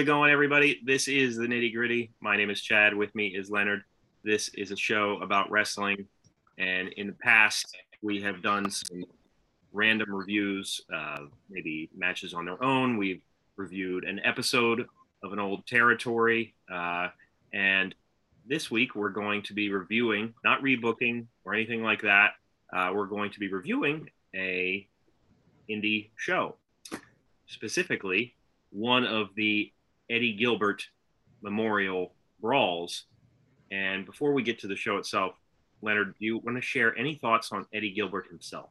[0.00, 0.80] It going, everybody?
[0.82, 2.10] This is the nitty gritty.
[2.20, 2.94] My name is Chad.
[2.94, 3.82] With me is Leonard.
[4.24, 6.06] This is a show about wrestling.
[6.56, 9.04] And in the past, we have done some
[9.74, 12.96] random reviews, uh, maybe matches on their own.
[12.96, 13.20] We've
[13.56, 14.86] reviewed an episode
[15.22, 16.54] of an old territory.
[16.72, 17.08] Uh,
[17.52, 17.94] and
[18.46, 22.30] this week, we're going to be reviewing, not rebooking or anything like that.
[22.72, 24.88] Uh, we're going to be reviewing a
[25.68, 26.56] indie show,
[27.46, 28.34] specifically
[28.70, 29.70] one of the
[30.10, 30.82] Eddie Gilbert
[31.42, 33.04] Memorial Brawls.
[33.70, 35.34] And before we get to the show itself,
[35.80, 38.70] Leonard, do you want to share any thoughts on Eddie Gilbert himself?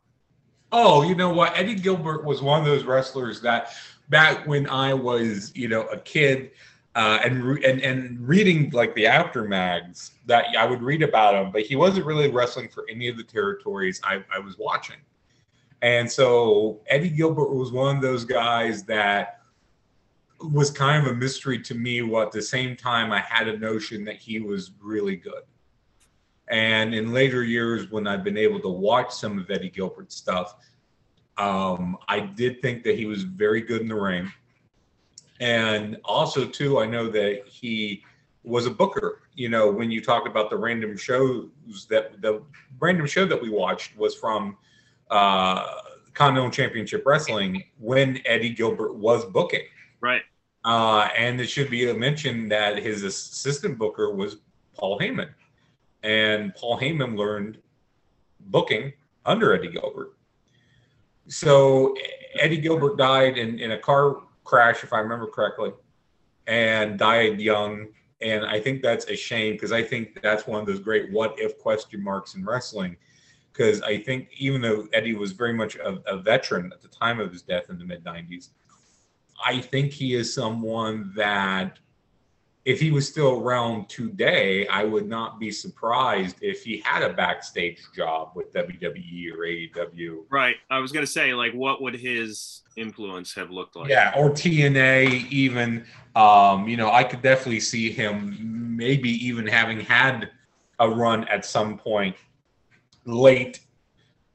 [0.72, 1.58] Oh, you know what?
[1.58, 3.74] Eddie Gilbert was one of those wrestlers that
[4.10, 6.52] back when I was, you know, a kid
[6.96, 11.36] uh, and, re- and and reading like the Apter mags that I would read about
[11.36, 14.98] him, but he wasn't really wrestling for any of the territories I, I was watching.
[15.82, 19.39] And so Eddie Gilbert was one of those guys that
[20.42, 22.02] was kind of a mystery to me.
[22.02, 25.44] While at the same time, I had a notion that he was really good.
[26.50, 30.56] And in later years, when I've been able to watch some of Eddie Gilbert's stuff,
[31.38, 34.32] um, I did think that he was very good in the ring.
[35.40, 38.04] And also, too, I know that he
[38.44, 39.22] was a booker.
[39.36, 41.50] You know, when you talk about the random shows
[41.90, 42.42] that the
[42.80, 44.58] random show that we watched was from
[45.10, 45.66] uh,
[46.14, 49.64] Continental Championship Wrestling when Eddie Gilbert was booking.
[50.02, 50.22] Right.
[50.66, 54.38] Uh, and it should be mentioned that his assistant booker was
[54.74, 55.30] Paul Heyman.
[56.04, 57.60] And Paul Heyman learned
[58.40, 58.94] booking
[59.26, 60.14] under Eddie Gilbert.
[61.28, 61.96] So
[62.34, 65.72] Eddie Gilbert died in, in a car crash, if I remember correctly,
[66.48, 67.88] and died young.
[68.22, 71.36] And I think that's a shame because I think that's one of those great what
[71.38, 72.98] if question marks in wrestling.
[73.52, 77.20] Because I think even though Eddie was very much a, a veteran at the time
[77.20, 78.50] of his death in the mid 90s,
[79.46, 81.80] I think he is someone that
[82.66, 87.14] if he was still around today, I would not be surprised if he had a
[87.14, 90.26] backstage job with WWE or AEW.
[90.30, 90.58] Right.
[90.70, 93.90] I was going to say, like, what would his influence have looked like?
[93.90, 95.86] Yeah, or TNA, even.
[96.16, 100.30] Um, you know, I could definitely see him maybe even having had
[100.80, 102.16] a run at some point
[103.06, 103.62] late,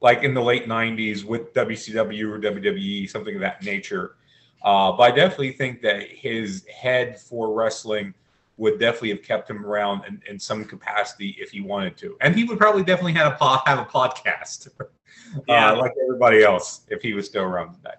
[0.01, 4.15] like in the late 90s with WCW or WWE, something of that nature.
[4.63, 8.13] Uh, but I definitely think that his head for wrestling
[8.57, 12.17] would definitely have kept him around in, in some capacity if he wanted to.
[12.21, 14.69] And he would probably definitely have a, pod, have a podcast
[15.47, 15.71] yeah.
[15.71, 17.95] uh, like everybody else if he was still around today.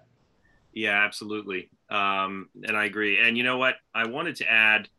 [0.73, 1.69] Yeah, absolutely.
[1.89, 3.19] Um, and I agree.
[3.19, 3.75] And you know what?
[3.93, 4.89] I wanted to add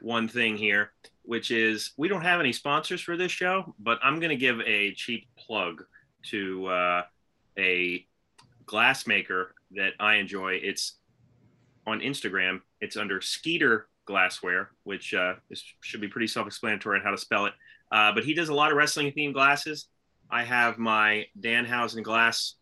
[0.00, 0.92] one thing here,
[1.22, 4.60] which is we don't have any sponsors for this show, but I'm going to give
[4.60, 5.84] a cheap plug
[6.24, 7.02] to uh,
[7.58, 8.06] a
[8.66, 10.54] glass maker that I enjoy.
[10.62, 10.94] It's
[11.88, 12.60] on Instagram.
[12.80, 17.46] It's under Skeeter Glassware, which uh, is, should be pretty self-explanatory on how to spell
[17.46, 17.52] it.
[17.90, 19.88] Uh, but he does a lot of wrestling themed glasses.
[20.30, 22.54] I have my Danhausen glass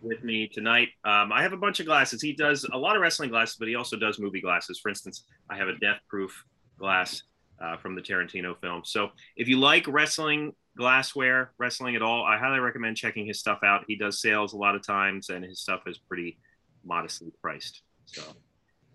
[0.00, 0.88] with me tonight.
[1.04, 2.22] Um, I have a bunch of glasses.
[2.22, 4.78] He does a lot of wrestling glasses, but he also does movie glasses.
[4.78, 6.44] For instance, I have a death proof
[6.78, 7.22] glass
[7.60, 8.82] uh, from the Tarantino film.
[8.84, 13.58] So if you like wrestling glassware, wrestling at all, I highly recommend checking his stuff
[13.64, 13.84] out.
[13.88, 16.38] He does sales a lot of times, and his stuff is pretty
[16.84, 17.82] modestly priced.
[18.12, 18.22] So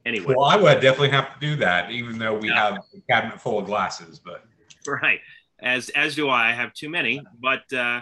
[0.05, 2.71] anyway, well, I would definitely have to do that, even though we yeah.
[2.71, 4.19] have a cabinet full of glasses.
[4.19, 4.43] But
[4.87, 5.19] right,
[5.59, 6.49] as as do I.
[6.49, 7.21] I have too many.
[7.39, 8.01] But uh,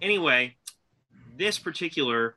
[0.00, 0.56] anyway,
[1.36, 2.36] this particular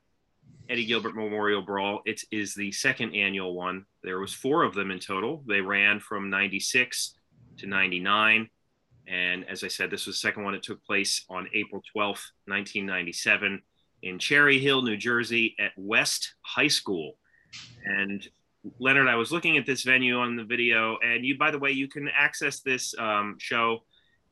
[0.70, 3.86] Eddie Gilbert Memorial Brawl, it is the second annual one.
[4.04, 5.44] There was four of them in total.
[5.48, 7.16] They ran from 96
[7.60, 8.50] to 99.
[9.08, 10.54] And as I said, this was the second one.
[10.54, 13.62] It took place on April 12th, 1997
[14.04, 17.18] in Cherry Hill, New Jersey at West High School.
[17.86, 18.28] And
[18.80, 21.72] Leonard, I was looking at this venue on the video, and you, by the way,
[21.72, 23.84] you can access this um, show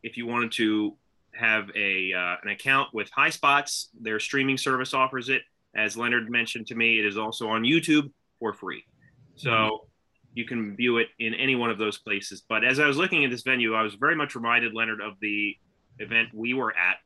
[0.04, 0.96] if you wanted to
[1.34, 3.90] have a uh, an account with High Spots.
[4.00, 5.42] Their streaming service offers it.
[5.76, 8.86] As Leonard mentioned to me, it is also on YouTube for free,
[9.36, 9.86] so mm-hmm.
[10.34, 12.44] you can view it in any one of those places.
[12.48, 15.14] But as I was looking at this venue, I was very much reminded, Leonard, of
[15.22, 15.56] the
[16.00, 16.98] event we were at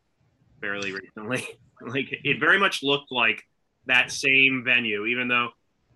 [0.62, 1.46] fairly recently.
[1.82, 3.42] like it very much looked like
[3.86, 5.50] that same venue, even though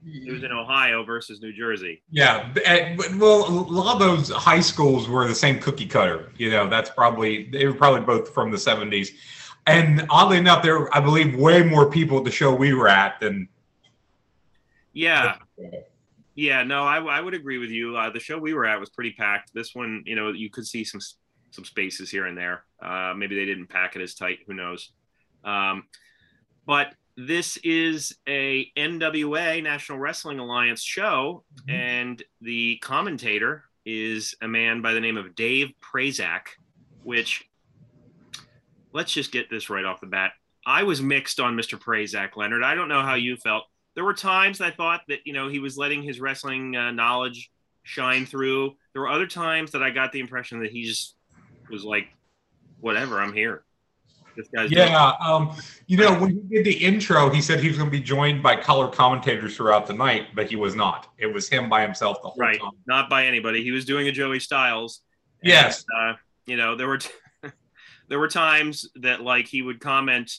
[0.05, 2.01] it was in Ohio versus New Jersey.
[2.09, 2.51] Yeah,
[3.17, 6.31] well, a lot of those high schools were the same cookie cutter.
[6.37, 9.09] You know, that's probably they were probably both from the '70s.
[9.65, 12.89] And oddly enough, there were, I believe, way more people at the show we were
[12.89, 13.47] at than.
[14.91, 15.37] Yeah.
[16.35, 17.95] Yeah, no, I, I would agree with you.
[17.95, 19.53] Uh, the show we were at was pretty packed.
[19.53, 20.99] This one, you know, you could see some
[21.51, 22.63] some spaces here and there.
[22.81, 24.39] Uh, maybe they didn't pack it as tight.
[24.47, 24.91] Who knows?
[25.43, 25.83] Um,
[26.65, 31.69] but this is a NWA National Wrestling Alliance show, mm-hmm.
[31.69, 36.47] and the commentator is a man by the name of Dave Prazak,
[37.03, 37.45] which
[38.93, 40.31] let's just get this right off the bat.
[40.65, 41.77] I was mixed on Mr.
[41.77, 42.63] Prazak, Leonard.
[42.63, 43.65] I don't know how you felt.
[43.95, 47.51] There were times I thought that you know he was letting his wrestling uh, knowledge
[47.83, 48.75] shine through.
[48.93, 51.15] There were other times that I got the impression that he just
[51.69, 52.07] was like,
[52.79, 53.63] "Whatever, I'm here."
[54.35, 55.13] This guy's yeah.
[55.19, 55.55] Um,
[55.87, 58.41] you know, when he did the intro, he said he was going to be joined
[58.41, 61.11] by color commentators throughout the night, but he was not.
[61.17, 62.59] It was him by himself the whole right.
[62.59, 62.71] time.
[62.87, 63.63] Not by anybody.
[63.63, 65.01] He was doing a Joey Styles.
[65.41, 65.85] And, yes.
[65.97, 66.13] Uh,
[66.45, 67.09] you know, there were t-
[68.09, 70.31] there were times that like he would comment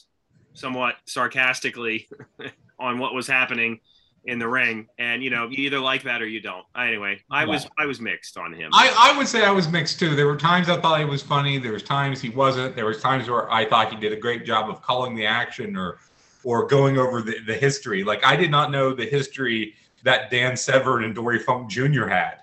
[0.53, 2.07] somewhat sarcastically
[2.79, 3.79] on what was happening
[4.27, 6.65] in the ring and you know you either like that or you don't.
[6.77, 8.69] Anyway i was i was mixed on him.
[8.73, 10.15] I, I would say i was mixed too.
[10.15, 11.57] There were times i thought he was funny.
[11.57, 12.75] There was times he wasn't.
[12.75, 15.75] There was times where i thought he did a great job of calling the action
[15.75, 15.99] or
[16.43, 18.03] or going over the, the history.
[18.03, 22.41] Like i did not know the history that dan severn and dory funk jr had.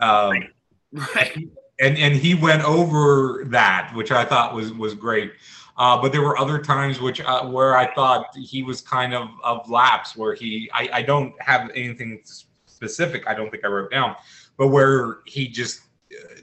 [0.00, 0.50] Um, right.
[1.14, 1.48] right.
[1.80, 5.32] and and he went over that which i thought was was great
[5.78, 9.28] uh, but there were other times which uh, where I thought he was kind of
[9.42, 12.20] of lapse where he I, I don't have anything
[12.66, 14.16] specific I don't think I wrote down,
[14.56, 15.82] but where he just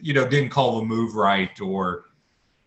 [0.01, 2.05] you know didn't call the move right or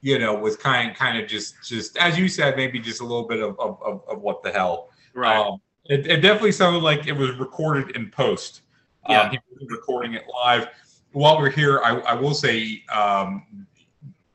[0.00, 3.26] you know was kind kind of just just as you said maybe just a little
[3.26, 5.38] bit of of, of, of what the hell right.
[5.38, 8.62] Um, it, it, definitely sounded like it was recorded in post.
[9.09, 10.69] Yeah, um, he was recording it live.
[11.12, 13.67] While we're here, I, I will say um,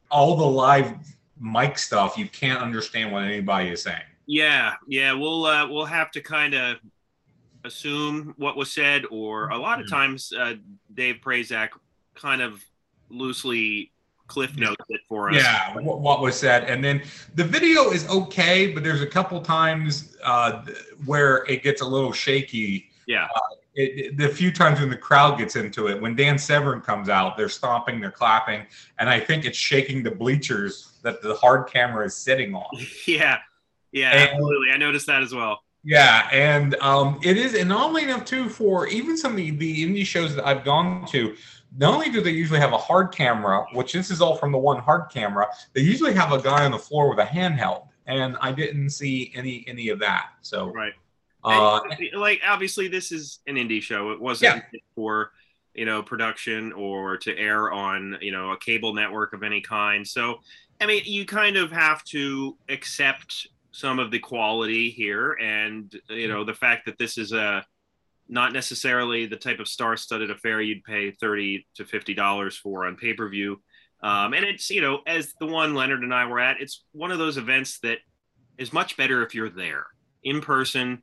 [0.10, 0.96] all the live
[1.44, 4.02] mic stuff, you can't understand what anybody is saying.
[4.26, 6.78] Yeah, yeah, we'll uh, we'll have to kind of
[7.66, 10.54] assume what was said, or a lot of times uh,
[10.94, 11.70] Dave Prazak
[12.16, 12.64] kind of
[13.10, 13.92] loosely
[14.28, 15.36] cliff notes it for us.
[15.36, 17.04] Yeah, what was said, and then
[17.36, 20.64] the video is okay, but there's a couple times uh,
[21.06, 22.90] where it gets a little shaky.
[23.08, 23.40] Yeah, uh,
[23.76, 27.10] it, it, the few times when the crowd gets into it, when Dan Severn comes
[27.10, 28.66] out, they're stomping, they're clapping,
[29.00, 32.66] and I think it's shaking the bleachers that the hard camera is sitting on.
[33.08, 33.40] Yeah,
[33.92, 34.72] yeah, and, absolutely.
[34.72, 35.62] I noticed that as well.
[35.84, 39.86] Yeah, and um, it is, and oddly enough, too, for even some of the, the
[39.86, 41.36] indie shows that I've gone to,
[41.78, 44.58] not only do they usually have a hard camera, which this is all from the
[44.58, 48.38] one hard camera, they usually have a guy on the floor with a handheld, and
[48.42, 50.30] I didn't see any any of that.
[50.42, 50.94] So right.
[51.44, 51.82] Uh,
[52.16, 54.12] like obviously this is an indie show.
[54.12, 54.80] It wasn't yeah.
[54.96, 55.32] for
[55.74, 60.08] you know production or to air on you know a cable network of any kind.
[60.08, 60.40] So
[60.84, 66.28] I mean, you kind of have to accept some of the quality here, and you
[66.28, 67.66] know the fact that this is a
[68.30, 72.96] not necessarily the type of star-studded affair you'd pay thirty to fifty dollars for on
[72.96, 73.62] pay-per-view.
[74.02, 77.12] Um, and it's you know as the one Leonard and I were at, it's one
[77.12, 78.00] of those events that
[78.58, 79.86] is much better if you're there
[80.24, 81.02] in person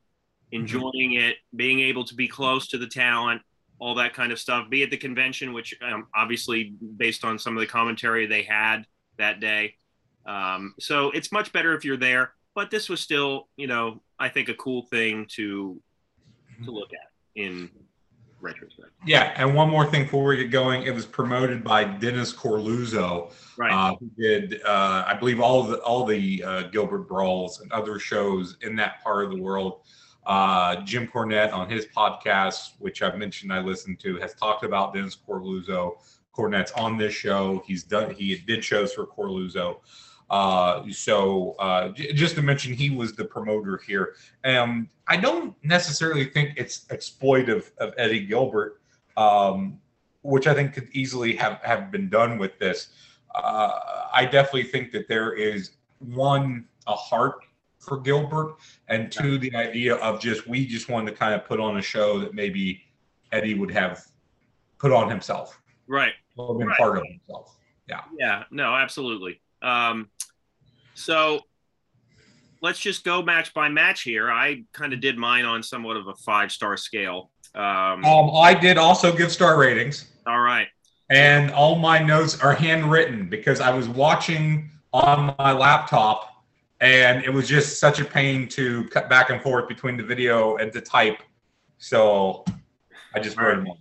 [0.53, 0.62] Mm-hmm.
[0.62, 3.41] enjoying it, being able to be close to the talent,
[3.79, 4.69] all that kind of stuff.
[4.69, 8.85] Be at the convention, which um, obviously based on some of the commentary they had
[9.21, 9.77] that day.
[10.27, 12.33] Um, so it's much better if you're there.
[12.55, 15.81] But this was still, you know, I think a cool thing to
[16.65, 17.71] to look at in
[18.41, 18.91] retrospect.
[19.07, 23.33] Yeah, and one more thing before we get going, it was promoted by Dennis Coralluzzo,
[23.57, 23.73] right?
[23.73, 27.99] Uh, who did, uh, I believe, all the all the uh, Gilbert brawls and other
[27.99, 29.81] shows in that part of the world.
[30.27, 34.93] Uh, Jim Cornette on his podcast, which I've mentioned I listened to, has talked about
[34.93, 35.95] Dennis Coralluzzo.
[36.40, 37.62] Cornette's on this show.
[37.66, 38.14] He's done.
[38.14, 39.80] He did shows for Coralluzzo.
[40.30, 44.14] Uh, so uh, j- just to mention, he was the promoter here.
[44.44, 48.80] Um, I don't necessarily think it's exploitive of Eddie Gilbert,
[49.16, 49.78] um,
[50.23, 52.88] which I think could easily have have been done with this.
[53.35, 57.44] Uh, I definitely think that there is one a heart
[57.78, 58.56] for Gilbert,
[58.88, 61.82] and two, the idea of just we just wanted to kind of put on a
[61.82, 62.82] show that maybe
[63.32, 64.06] Eddie would have
[64.78, 66.12] put on himself, right?
[66.37, 66.79] Or been right.
[66.79, 67.57] part of himself.
[67.89, 68.01] Yeah.
[68.19, 68.45] Yeah.
[68.51, 69.41] No, absolutely.
[69.63, 70.09] Um,
[70.95, 71.41] so
[72.63, 74.31] let's just go match by match here.
[74.31, 77.31] I kind of did mine on somewhat of a five star scale.
[77.55, 80.07] Um, um, I did also give star ratings.
[80.27, 80.69] All right.
[81.11, 86.45] And all my notes are handwritten because I was watching on my laptop
[86.81, 90.57] and it was just such a pain to cut back and forth between the video
[90.57, 91.19] and to type.
[91.79, 92.45] So
[93.15, 93.67] I just wrote them.
[93.67, 93.79] all.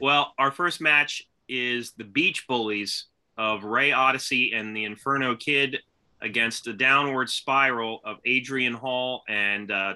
[0.00, 3.06] Well, our first match is the Beach Bullies
[3.36, 5.78] of Ray Odyssey and the Inferno Kid
[6.20, 9.94] against the downward spiral of Adrian Hall and uh,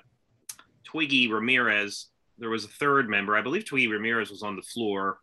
[0.85, 2.07] Twiggy Ramirez.
[2.39, 3.37] There was a third member.
[3.37, 5.19] I believe Twiggy Ramirez was on the floor,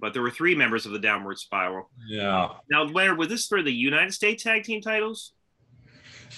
[0.00, 1.90] but there were three members of the downward spiral.
[2.08, 2.48] Yeah.
[2.70, 5.32] Now, Leonard, was this for the United States Tag Team titles?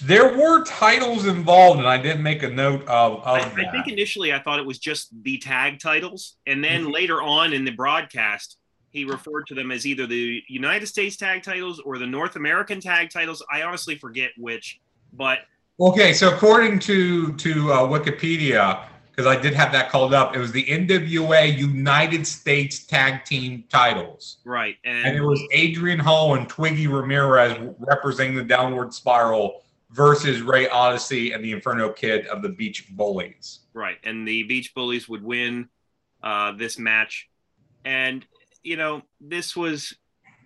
[0.03, 3.67] There were titles involved, and I didn't make a note of, of I, that.
[3.67, 7.53] I think initially I thought it was just the tag titles, and then later on
[7.53, 8.57] in the broadcast,
[8.91, 12.79] he referred to them as either the United States tag titles or the North American
[12.79, 13.43] tag titles.
[13.51, 14.79] I honestly forget which,
[15.13, 15.39] but
[15.81, 20.39] Okay, so according to to uh, Wikipedia, because I did have that called up, it
[20.39, 26.35] was the NWA United States Tag Team titles, right, and and it was Adrian Hall
[26.35, 32.43] and Twiggy Ramirez representing the Downward Spiral versus Ray Odyssey and the Inferno Kid of
[32.43, 33.61] the Beach Bullies.
[33.73, 35.67] right, and the Beach Bullies would win
[36.21, 37.27] uh, this match,
[37.85, 38.23] and
[38.63, 39.95] you know this was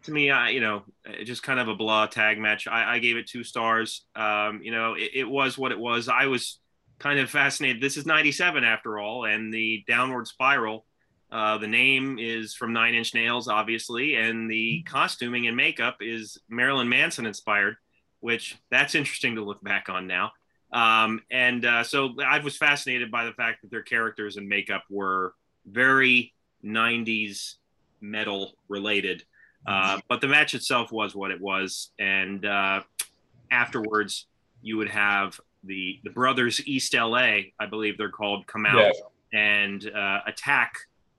[0.06, 0.84] to me, I you know
[1.24, 2.68] just kind of a blah tag match.
[2.68, 4.06] I, I gave it two stars.
[4.16, 6.08] Um, you know, it, it was what it was.
[6.08, 6.60] I was
[7.00, 7.82] kind of fascinated.
[7.82, 10.86] This is '97 after all, and the Downward Spiral.
[11.32, 16.38] Uh, the name is from Nine Inch Nails, obviously, and the costuming and makeup is
[16.48, 17.76] Marilyn Manson inspired,
[18.20, 20.32] which that's interesting to look back on now.
[20.72, 24.84] Um, and uh, so I was fascinated by the fact that their characters and makeup
[24.90, 25.34] were
[25.66, 27.56] very 90s
[28.02, 29.24] metal related.
[29.68, 31.92] Uh, but the match itself was what it was.
[31.98, 32.82] And uh,
[33.50, 34.28] afterwards,
[34.62, 38.94] you would have the, the brothers East LA, I believe they're called, come out
[39.34, 40.76] and uh, attack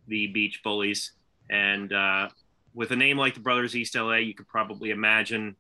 [0.06, 1.12] the Beach Bullies.
[1.50, 2.28] And uh,
[2.75, 5.56] with a name like the Brothers East LA, you could probably imagine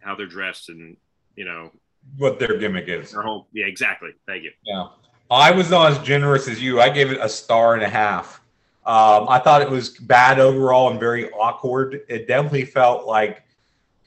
[0.00, 0.96] how they're dressed and,
[1.36, 1.70] you know,
[2.16, 3.12] What their gimmick is.
[3.12, 3.48] their whole.
[3.52, 4.10] Yeah, exactly.
[4.26, 4.52] Thank you.
[4.64, 4.86] Yeah.
[5.30, 6.80] I was not as generous as you.
[6.80, 8.40] I gave it a star and a half.
[8.88, 12.00] Um, I thought it was bad overall and very awkward.
[12.08, 13.42] It definitely felt like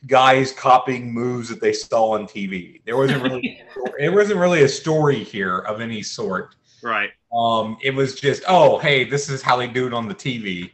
[0.07, 2.81] guys copying moves that they saw on TV.
[2.83, 3.61] There wasn't really
[3.99, 6.55] it wasn't really a story here of any sort.
[6.81, 7.11] Right.
[7.31, 10.71] Um, it was just, oh, hey, this is how they do it on the TV,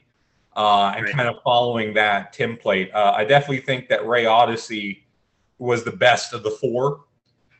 [0.56, 1.14] uh, and Right.
[1.14, 2.90] kind of following that template.
[2.96, 5.06] Uh, I definitely think that Ray Odyssey
[5.60, 7.02] was the best of the four.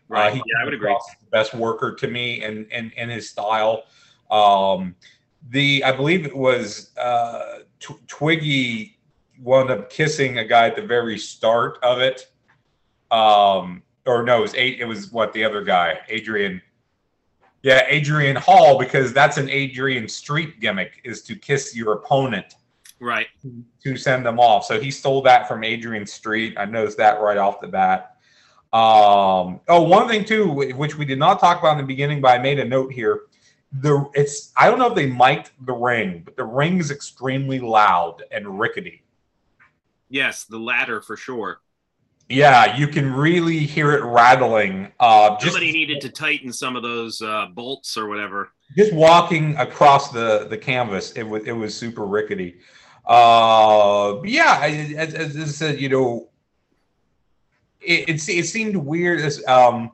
[0.08, 0.28] Right.
[0.30, 0.96] Uh, he yeah, I would agree.
[1.20, 3.84] the best worker to me and and and his style.
[4.32, 4.96] Um,
[5.50, 8.98] the I believe it was uh, Tw- Twiggy
[9.42, 12.32] wound up kissing a guy at the very start of it.
[13.12, 14.80] Um, or no, it was eight.
[14.80, 16.62] It was what the other guy, Adrian.
[17.64, 22.56] Yeah, Adrian Hall, because that's an Adrian Street gimmick is to kiss your opponent
[23.00, 23.28] Right.
[23.84, 24.66] to send them off.
[24.66, 26.56] So he stole that from Adrian Street.
[26.58, 28.18] I noticed that right off the bat.
[28.74, 32.30] Um, oh, one thing too, which we did not talk about in the beginning, but
[32.30, 33.22] I made a note here.
[33.74, 37.60] The it's I don't know if they mic'd the ring, but the ring is extremely
[37.60, 39.04] loud and rickety.
[40.10, 41.60] Yes, the latter for sure.
[42.30, 44.92] Yeah, you can really hear it rattling.
[45.00, 48.52] Uh, just Somebody needed to tighten some of those uh, bolts or whatever.
[48.76, 52.60] just walking across the the canvas, it was it was super rickety.
[53.06, 54.60] Uh, yeah,
[54.98, 56.30] as, as I said, you know,
[57.80, 59.92] it, it it seemed weird as um.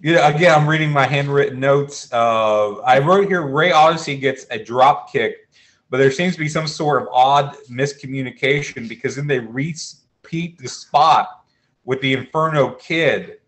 [0.00, 2.12] You know, again, I'm reading my handwritten notes.
[2.12, 5.48] Uh, I wrote here Ray Odyssey gets a drop kick,
[5.90, 10.68] but there seems to be some sort of odd miscommunication because then they repeat the
[10.68, 11.44] spot
[11.84, 13.38] with the Inferno Kid,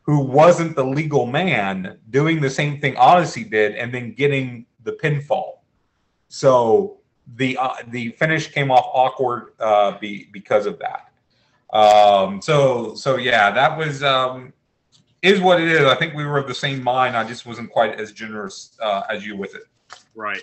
[0.00, 4.92] who wasn't the legal man, doing the same thing Odyssey did, and then getting the
[4.92, 5.58] pinfall.
[6.28, 7.00] So
[7.36, 11.10] the uh, the finish came off awkward uh, be, because of that.
[11.76, 14.54] Um, so so yeah, that was um,
[15.22, 15.84] is what it is.
[15.84, 17.16] I think we were of the same mind.
[17.16, 19.64] I just wasn't quite as generous uh, as you with it.
[20.14, 20.42] Right.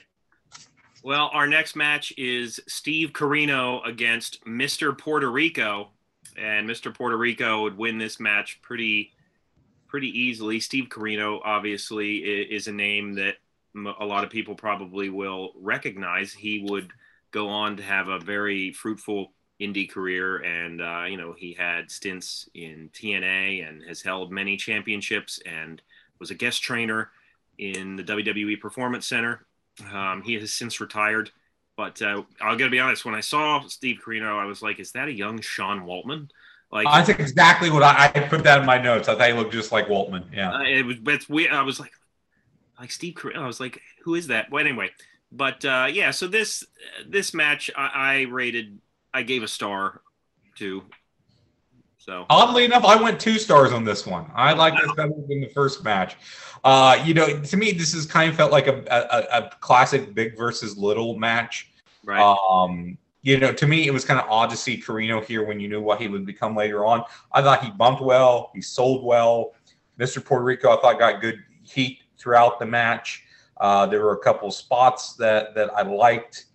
[1.03, 4.98] Well, our next match is Steve Corino against Mr.
[4.98, 5.91] Puerto Rico,
[6.36, 6.94] and Mr.
[6.94, 9.13] Puerto Rico would win this match pretty,
[9.88, 10.60] pretty easily.
[10.60, 13.36] Steve Corino, obviously, is a name that
[14.00, 16.34] a lot of people probably will recognize.
[16.34, 16.91] He would
[17.32, 19.32] go on to have a very fruitful
[19.62, 24.58] indie career, and uh, you know he had stints in TNA and has held many
[24.58, 25.82] championships and
[26.20, 27.10] was a guest trainer
[27.58, 29.46] in the WWE Performance Center.
[29.94, 31.32] Um, he has since retired,
[31.78, 33.06] but uh, I'll gotta be honest.
[33.06, 36.30] When I saw Steve Corino, I was like, "Is that a young Sean Waltman?"
[36.72, 39.08] Like, I think exactly what I, I put that in my notes.
[39.08, 40.26] I thought he looked just like Waltman.
[40.34, 40.54] Yeah.
[40.54, 40.98] uh, it was.
[41.08, 41.52] It's weird.
[41.52, 41.92] I was like,
[42.80, 43.38] like Steve Corino.
[43.38, 44.92] I was like, "Who is that?" Well, anyway,
[45.32, 46.12] but uh, yeah.
[46.12, 46.66] So this
[47.08, 48.80] this match, I, I rated.
[49.15, 50.01] I gave a star
[50.57, 50.84] to.
[51.98, 54.29] So Oddly enough, I went two stars on this one.
[54.36, 56.17] I like this better than the first match.
[56.65, 60.13] Uh, you know, to me, this is kind of felt like a, a, a classic
[60.13, 61.72] big versus little match.
[62.03, 65.45] right, Um, you know, to me, it was kind of odd to see Corino here
[65.45, 67.01] when you knew what he would become later on.
[67.31, 69.53] I thought he bumped well, he sold well.
[69.98, 70.24] Mr.
[70.24, 73.24] Puerto Rico, I thought got good heat throughout the match.
[73.57, 76.48] Uh, there were a couple spots that that I liked.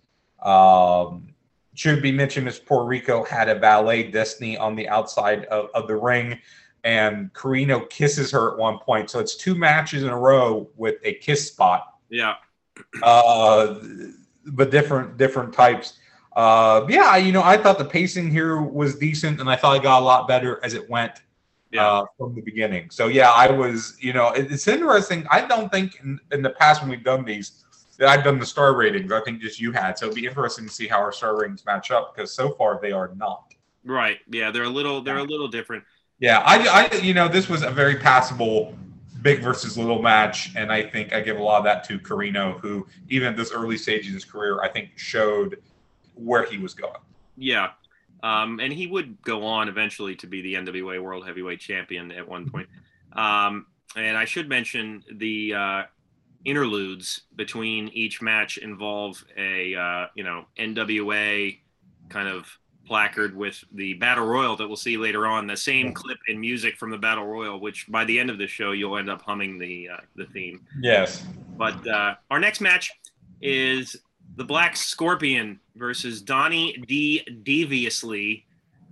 [0.43, 1.30] Um,
[1.73, 5.87] should be mentioned is Puerto Rico had a valet Destiny on the outside of, of
[5.87, 6.37] the ring,
[6.83, 9.09] and Corino kisses her at one point.
[9.09, 11.95] So it's two matches in a row with a kiss spot.
[12.09, 12.35] Yeah.
[13.03, 13.75] Uh,
[14.47, 15.99] but different different types.
[16.35, 19.83] Uh, yeah, you know, I thought the pacing here was decent, and I thought it
[19.83, 21.21] got a lot better as it went
[21.71, 21.85] Yeah.
[21.85, 22.89] uh, from the beginning.
[22.89, 25.27] So yeah, I was, you know, it, it's interesting.
[25.29, 27.65] I don't think in, in the past when we've done these
[28.01, 29.11] that I've done the star ratings.
[29.11, 29.95] I think just you had.
[29.95, 32.79] So it'd be interesting to see how our star ratings match up because so far
[32.81, 33.53] they are not.
[33.85, 34.17] Right.
[34.27, 35.83] Yeah, they're a little they're a little different.
[36.17, 38.75] Yeah, I, I, you know, this was a very passable
[39.21, 42.59] big versus little match, and I think I give a lot of that to Corino,
[42.59, 45.61] who even at this early stage of his career, I think showed
[46.15, 46.99] where he was going.
[47.37, 47.69] Yeah.
[48.23, 52.27] Um, and he would go on eventually to be the NWA World Heavyweight Champion at
[52.27, 52.67] one point.
[53.13, 53.65] Um,
[53.97, 55.83] and I should mention the uh,
[56.45, 61.59] interludes between each match involve a uh, you know NWA
[62.09, 62.47] kind of
[62.85, 65.47] placard with the battle royal that we'll see later on.
[65.47, 68.47] The same clip and music from the battle royal, which by the end of the
[68.47, 70.65] show you'll end up humming the uh, the theme.
[70.81, 71.23] Yes.
[71.57, 72.91] But uh, our next match
[73.41, 73.95] is
[74.35, 77.23] the Black Scorpion versus Donnie D.
[77.43, 78.45] Deviously,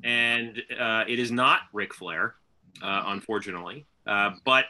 [0.04, 2.36] and uh, it is not Ric Flair,
[2.82, 3.86] uh, unfortunately.
[4.06, 4.66] Uh, but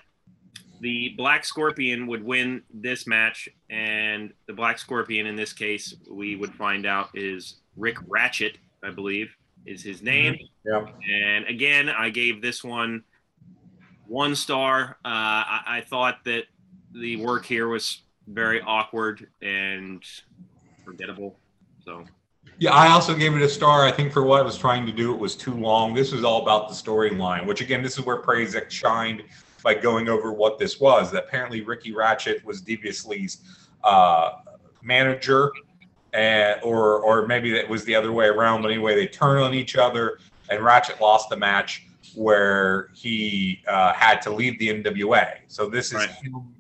[0.82, 6.36] the Black Scorpion would win this match, and the Black Scorpion in this case, we
[6.36, 10.38] would find out is Rick Ratchet, I believe, is his name.
[10.66, 10.86] Yeah.
[11.10, 13.04] And again, I gave this one
[14.08, 14.98] one star.
[15.06, 16.46] Uh, I, I thought that
[16.94, 20.04] the work here was very awkward and
[20.84, 21.38] forgettable.
[21.86, 22.06] So
[22.58, 23.86] Yeah, I also gave it a star.
[23.86, 25.94] I think for what it was trying to do, it was too long.
[25.94, 29.24] This was all about the storyline, which again, this is where Prazak shined
[29.64, 31.12] by going over what this was.
[31.12, 33.40] That apparently Ricky Ratchet was Deviously's
[33.84, 34.32] uh,
[34.82, 35.52] manager,
[36.14, 38.62] and or or maybe that was the other way around.
[38.62, 40.20] But anyway, they turn on each other,
[40.50, 45.38] and Ratchet lost the match where he uh, had to leave the NWA.
[45.48, 46.10] So this is Right.
[46.10, 46.56] him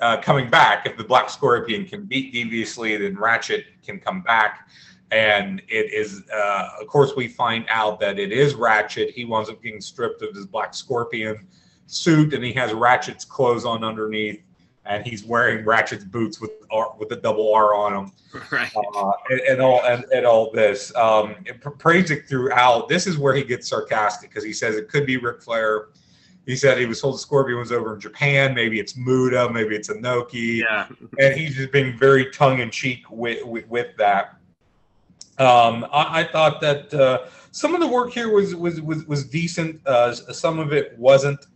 [0.00, 0.86] uh, coming back.
[0.86, 4.68] If the Black Scorpion can beat Deviously, then Ratchet can come back.
[5.10, 9.10] And it is, uh, of course, we find out that it is Ratchet.
[9.10, 11.46] He winds up getting stripped of his Black Scorpion
[11.86, 14.42] suit, and he has Ratchet's clothes on underneath,
[14.86, 18.12] and he's wearing Ratchet's boots with R, with the double R on them
[18.50, 20.94] right, uh, and, and all and, and all this.
[20.96, 22.88] Um, and P- throughout.
[22.88, 25.88] This is where he gets sarcastic because he says it could be Ric Flair.
[26.46, 28.54] He said he was told the Scorpion was over in Japan.
[28.54, 29.48] Maybe it's Muta.
[29.50, 30.58] Maybe it's Inoki.
[30.58, 34.36] yeah, And he's just being very tongue in cheek with, with with that.
[35.38, 39.24] Um, I, I thought that uh, some of the work here was was was, was
[39.24, 39.84] decent.
[39.86, 41.46] Uh, some of it wasn't.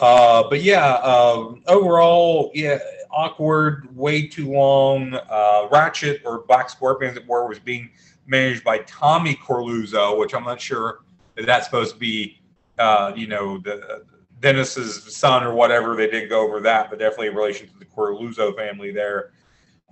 [0.00, 2.78] Uh, but yeah, um, overall, yeah,
[3.10, 5.14] awkward, way too long.
[5.14, 7.90] Uh, Ratchet or Black Scorpion, as it were, was being
[8.26, 11.00] managed by Tommy Coralluzzo, which I'm not sure
[11.36, 12.40] that that's supposed to be,
[12.78, 14.04] uh, you know, the
[14.40, 15.94] Dennis's son or whatever.
[15.94, 19.32] They didn't go over that, but definitely in relation to the Coralluzzo family there.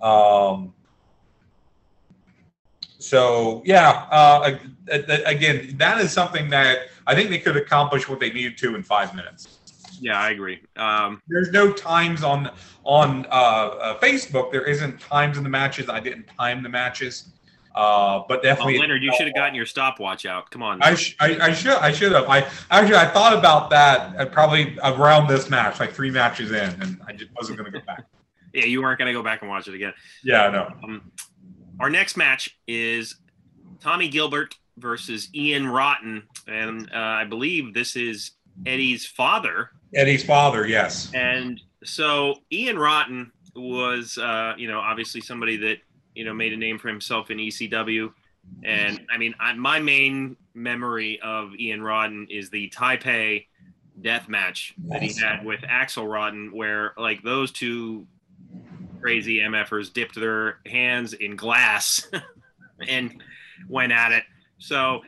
[0.01, 0.73] Um,
[2.97, 4.57] so yeah, uh,
[5.25, 8.83] again, that is something that I think they could accomplish what they needed to in
[8.83, 9.58] five minutes.
[9.99, 10.61] Yeah, I agree.
[10.75, 12.51] Um, There's no times on
[12.83, 14.51] on uh, uh, Facebook.
[14.51, 15.89] There isn't times in the matches.
[15.89, 17.31] I didn't time the matches,
[17.75, 18.79] uh, but oh, definitely.
[18.79, 20.49] Leonard, you should have gotten your stopwatch out.
[20.51, 20.81] Come on.
[20.81, 24.25] I, sh- I, I should I should have I actually I thought about that uh,
[24.25, 27.85] probably around this match like three matches in and I just wasn't going to go
[27.85, 28.05] back.
[28.53, 29.93] yeah, you weren't going to go back and watch it again.
[30.23, 30.73] Yeah, I know.
[30.83, 31.11] Um,
[31.79, 33.15] our next match is
[33.79, 38.31] Tommy Gilbert versus Ian Rotten, and uh, I believe this is
[38.65, 39.71] Eddie's father.
[39.93, 41.11] Eddie's father, yes.
[41.13, 45.77] And so Ian Rotten was, uh, you know, obviously somebody that
[46.15, 48.11] you know made a name for himself in ECW.
[48.63, 53.45] And I mean, I, my main memory of Ian Rotten is the Taipei
[54.01, 58.07] death match that he had with Axel Rotten, where like those two
[59.01, 62.07] crazy MFers dipped their hands in glass
[62.87, 63.21] and
[63.67, 64.23] went at it.
[64.57, 65.01] So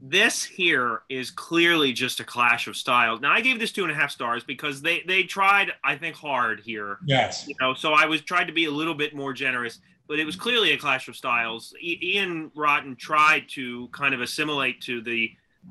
[0.00, 3.20] this here is clearly just a clash of styles.
[3.20, 6.14] Now I gave this two and a half stars because they they tried, I think,
[6.16, 6.98] hard here.
[7.06, 7.46] Yes.
[7.48, 10.24] You know, so I was tried to be a little bit more generous, but it
[10.24, 11.74] was clearly a clash of styles.
[11.82, 15.30] I- Ian Rotten tried to kind of assimilate to the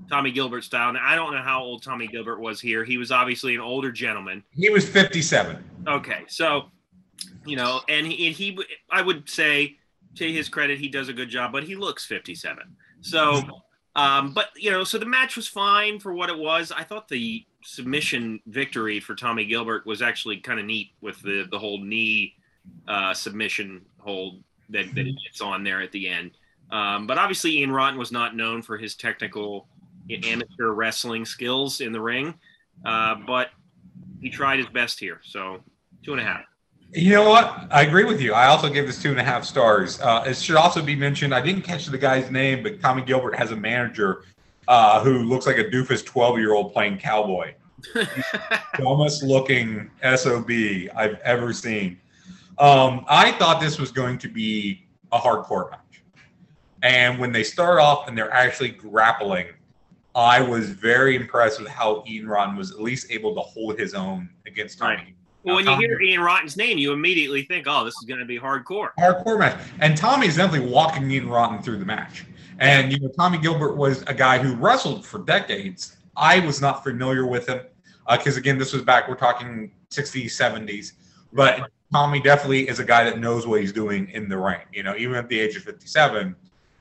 [0.10, 0.92] Tommy Gilbert style.
[0.94, 2.84] Now I don't know how old Tommy Gilbert was here.
[2.84, 4.44] He was obviously an older gentleman.
[4.52, 5.64] He was 57.
[5.88, 6.66] Okay, so
[7.46, 8.60] you know, and he, and he,
[8.92, 9.78] I would say,
[10.16, 12.76] to his credit, he does a good job, but he looks 57.
[13.02, 13.42] So,
[13.98, 16.72] um, but you know, so the match was fine for what it was.
[16.72, 21.48] I thought the submission victory for Tommy Gilbert was actually kind of neat with the
[21.50, 22.36] the whole knee
[22.88, 26.32] uh, submission hold that that gets on there at the end.
[26.70, 29.68] Um, but obviously, Ian Rotten was not known for his technical
[30.12, 32.36] amateur wrestling skills in the ring,
[32.86, 33.50] uh, but
[34.22, 35.22] he tried his best here.
[35.24, 35.64] So
[36.04, 36.46] two and a half.
[36.94, 37.68] You know what?
[37.70, 38.34] I agree with you.
[38.34, 40.00] I also gave this two and a half stars.
[40.00, 41.34] Uh, it should also be mentioned.
[41.34, 44.24] I didn't catch the guy's name, but Tommy Gilbert has a manager
[44.68, 47.54] uh, who looks like a doofus twelve-year-old playing cowboy.
[48.78, 52.00] dumbest looking sob I've ever seen.
[52.58, 56.02] Um, I thought this was going to be a hardcore match,
[56.82, 59.48] and when they start off and they're actually grappling,
[60.16, 63.94] I was very impressed with how Ian Rotten was at least able to hold his
[63.94, 64.96] own against Tommy.
[64.96, 65.17] Right.
[65.48, 68.26] Well, when you hear Ian Rotten's name, you immediately think, "Oh, this is going to
[68.26, 72.26] be hardcore." Hardcore match, and Tommy is definitely walking Ian Rotten through the match.
[72.60, 75.96] And you know, Tommy Gilbert was a guy who wrestled for decades.
[76.18, 77.62] I was not familiar with him
[78.10, 80.94] because, uh, again, this was back we're talking 60s, 70s.
[81.32, 84.62] But Tommy definitely is a guy that knows what he's doing in the ring.
[84.74, 86.36] You know, even at the age of 57,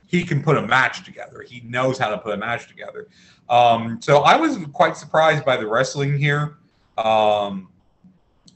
[0.07, 1.43] he can put a match together.
[1.47, 3.07] He knows how to put a match together.
[3.49, 6.57] Um, so I was quite surprised by the wrestling here.
[6.97, 7.69] Um,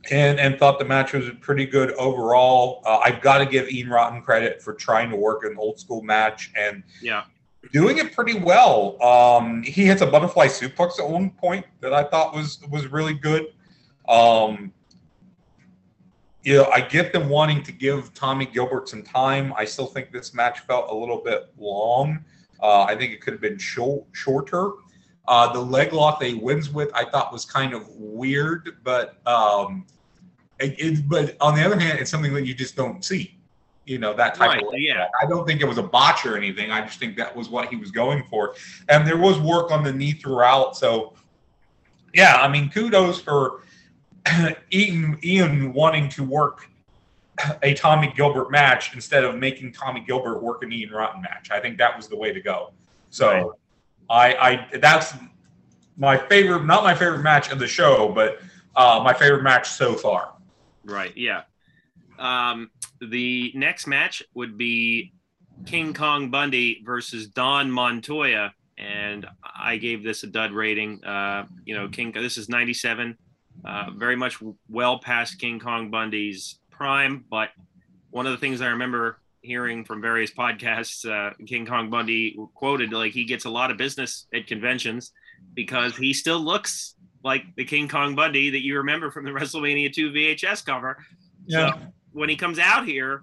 [0.09, 2.81] and and thought the match was pretty good overall.
[2.85, 6.01] Uh, I've got to give Ian Rotten credit for trying to work an old school
[6.01, 7.25] match and yeah,
[7.71, 9.01] doing it pretty well.
[9.03, 13.13] Um, he hits a butterfly suplex at one point that I thought was was really
[13.13, 13.53] good.
[14.07, 14.73] Um,
[16.43, 19.53] you know, I get them wanting to give Tommy Gilbert some time.
[19.55, 22.25] I still think this match felt a little bit long.
[22.61, 24.71] Uh, I think it could have been short, shorter.
[25.31, 29.85] Uh, the leg lock they wins with, I thought was kind of weird, but um,
[30.59, 33.37] it, it, but on the other hand, it's something that you just don't see.
[33.85, 34.73] You know that type right, of.
[34.73, 35.07] Yeah.
[35.21, 36.69] I don't think it was a botch or anything.
[36.69, 38.55] I just think that was what he was going for,
[38.89, 40.75] and there was work on the knee throughout.
[40.75, 41.13] So,
[42.13, 43.61] yeah, I mean, kudos for
[44.73, 46.67] Ian, Ian wanting to work
[47.63, 51.51] a Tommy Gilbert match instead of making Tommy Gilbert work an Ian Rotten match.
[51.51, 52.73] I think that was the way to go.
[53.11, 53.29] So.
[53.29, 53.57] Right
[54.11, 55.13] I, I that's
[55.97, 58.39] my favorite, not my favorite match of the show, but
[58.75, 60.33] uh, my favorite match so far.
[60.83, 61.15] Right.
[61.15, 61.43] Yeah.
[62.19, 65.13] Um, the next match would be
[65.65, 71.03] King Kong Bundy versus Don Montoya, and I gave this a dud rating.
[71.05, 72.11] Uh, you know, King.
[72.11, 73.17] This is '97,
[73.63, 77.23] uh, very much well past King Kong Bundy's prime.
[77.29, 77.49] But
[78.09, 82.93] one of the things I remember hearing from various podcasts, uh, King Kong Bundy quoted
[82.93, 85.11] like he gets a lot of business at conventions
[85.53, 89.93] because he still looks like the King Kong Bundy that you remember from the WrestleMania
[89.93, 90.97] 2 VHS cover.
[91.45, 91.73] Yeah.
[91.73, 91.79] So
[92.13, 93.21] when he comes out here,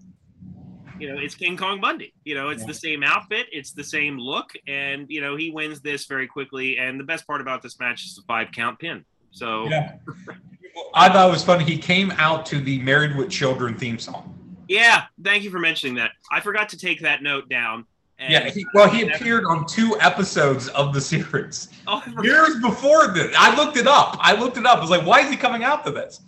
[0.99, 2.13] you know, it's King Kong Bundy.
[2.25, 2.69] You know, it's yeah.
[2.69, 6.79] the same outfit, it's the same look, and you know, he wins this very quickly.
[6.79, 9.05] And the best part about this match is the five count pin.
[9.31, 9.95] So yeah.
[10.95, 11.65] I thought it was funny.
[11.65, 14.38] He came out to the Married with Children theme song.
[14.69, 16.13] Yeah, thank you for mentioning that.
[16.31, 17.87] I forgot to take that note down.
[18.19, 23.35] yeah, he, well, he appeared on two episodes of the series oh, years before this.
[23.39, 24.17] I looked it up.
[24.21, 24.79] I looked it up.
[24.79, 26.21] I was like, why is he coming out to this?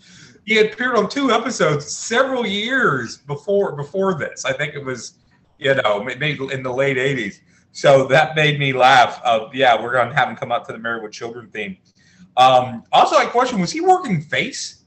[0.47, 4.45] He appeared on two episodes several years before before this.
[4.45, 5.19] I think it was,
[5.59, 7.41] you know, maybe in the late '80s.
[7.73, 9.21] So that made me laugh.
[9.23, 11.77] Uh, yeah, we're gonna have him come out to the Married with Children theme.
[12.37, 14.80] Um, also, I question: Was he working face?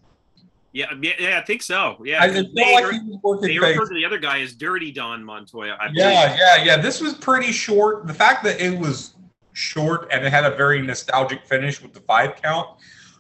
[0.74, 2.02] Yeah, yeah, I think so.
[2.04, 4.92] Yeah, I they, like he was working they refer to the other guy as Dirty
[4.92, 5.78] Don Montoya.
[5.94, 6.78] yeah, yeah, yeah.
[6.78, 8.08] This was pretty short.
[8.08, 9.14] The fact that it was
[9.54, 12.68] short and it had a very nostalgic finish with the five count,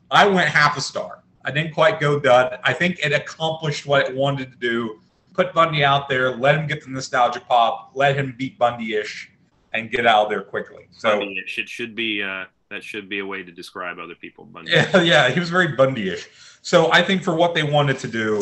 [0.09, 1.23] I went half a star.
[1.45, 2.59] I didn't quite go dud.
[2.63, 4.99] I think it accomplished what it wanted to do.
[5.33, 9.31] Put Bundy out there, let him get the nostalgia pop, let him beat Bundy-ish,
[9.73, 10.87] and get out of there quickly.
[10.91, 11.59] So Bundy-ish.
[11.59, 14.45] It should be uh, that should be a way to describe other people.
[14.45, 14.71] Bundy.
[14.73, 16.27] Yeah, yeah, he was very Bundy-ish.
[16.63, 18.41] So I think for what they wanted to do,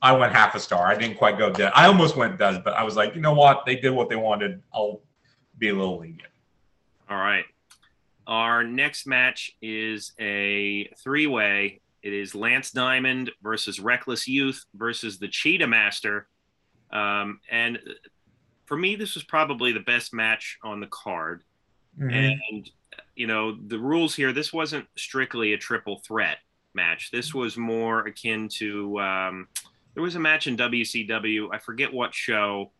[0.00, 0.86] I went half a star.
[0.86, 1.72] I didn't quite go dead.
[1.74, 3.66] I almost went dead, but I was like, you know what?
[3.66, 4.62] They did what they wanted.
[4.72, 5.02] I'll
[5.58, 6.32] be a little lenient.
[7.08, 7.44] All right.
[8.26, 11.82] Our next match is a three way.
[12.02, 16.26] It is Lance Diamond versus Reckless Youth versus the Cheetah Master.
[16.92, 17.78] Um, and
[18.64, 21.42] for me, this was probably the best match on the card.
[22.00, 22.10] Mm-hmm.
[22.10, 22.70] And,
[23.16, 26.38] you know, the rules here, this wasn't strictly a triple threat
[26.74, 27.10] match.
[27.10, 29.48] This was more akin to um,
[29.94, 31.48] there was a match in WCW.
[31.52, 32.72] I forget what show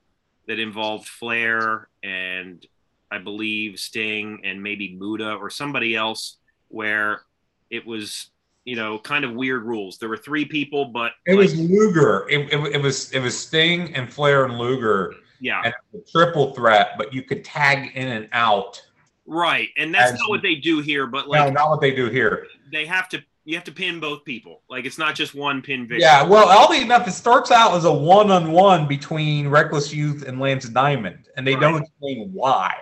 [0.46, 2.64] that involved Flair and
[3.10, 7.22] I believe Sting and maybe Muta or somebody else where
[7.70, 8.30] it was
[8.64, 9.98] you know kind of weird rules.
[9.98, 12.26] There were three people, but it like, was Luger.
[12.28, 15.14] It, it, it, was it was Sting and Flair and Luger.
[15.40, 15.74] Yeah, and
[16.10, 18.80] triple threat, but you could tag in and out.
[19.26, 21.06] Right, and that's not what they do here.
[21.06, 22.46] But like, no, not what they do here.
[22.72, 24.62] They have to you have to pin both people.
[24.68, 26.00] Like it's not just one pin victory.
[26.00, 30.68] Yeah, well, oddly enough, it starts out as a one-on-one between Reckless Youth and Lance
[30.68, 32.74] Diamond, and they don't explain why.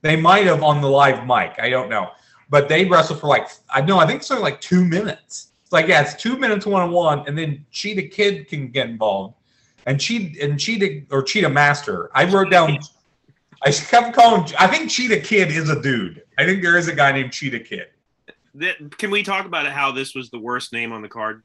[0.00, 2.10] They might have on the live mic, I don't know,
[2.48, 5.52] but they wrestle for like I know I think it's only like two minutes.
[5.62, 9.34] It's like yeah, it's two minutes one-on-one, and then Cheetah Kid can get involved,
[9.86, 12.10] and Cheetah and Cheetah or Cheetah Master.
[12.14, 12.78] I wrote down.
[13.62, 14.50] I kept calling.
[14.58, 16.22] I think Cheetah Kid is a dude.
[16.38, 17.88] I think there is a guy named Cheetah Kid.
[18.58, 21.42] That- can we talk about how this was the worst name on the card?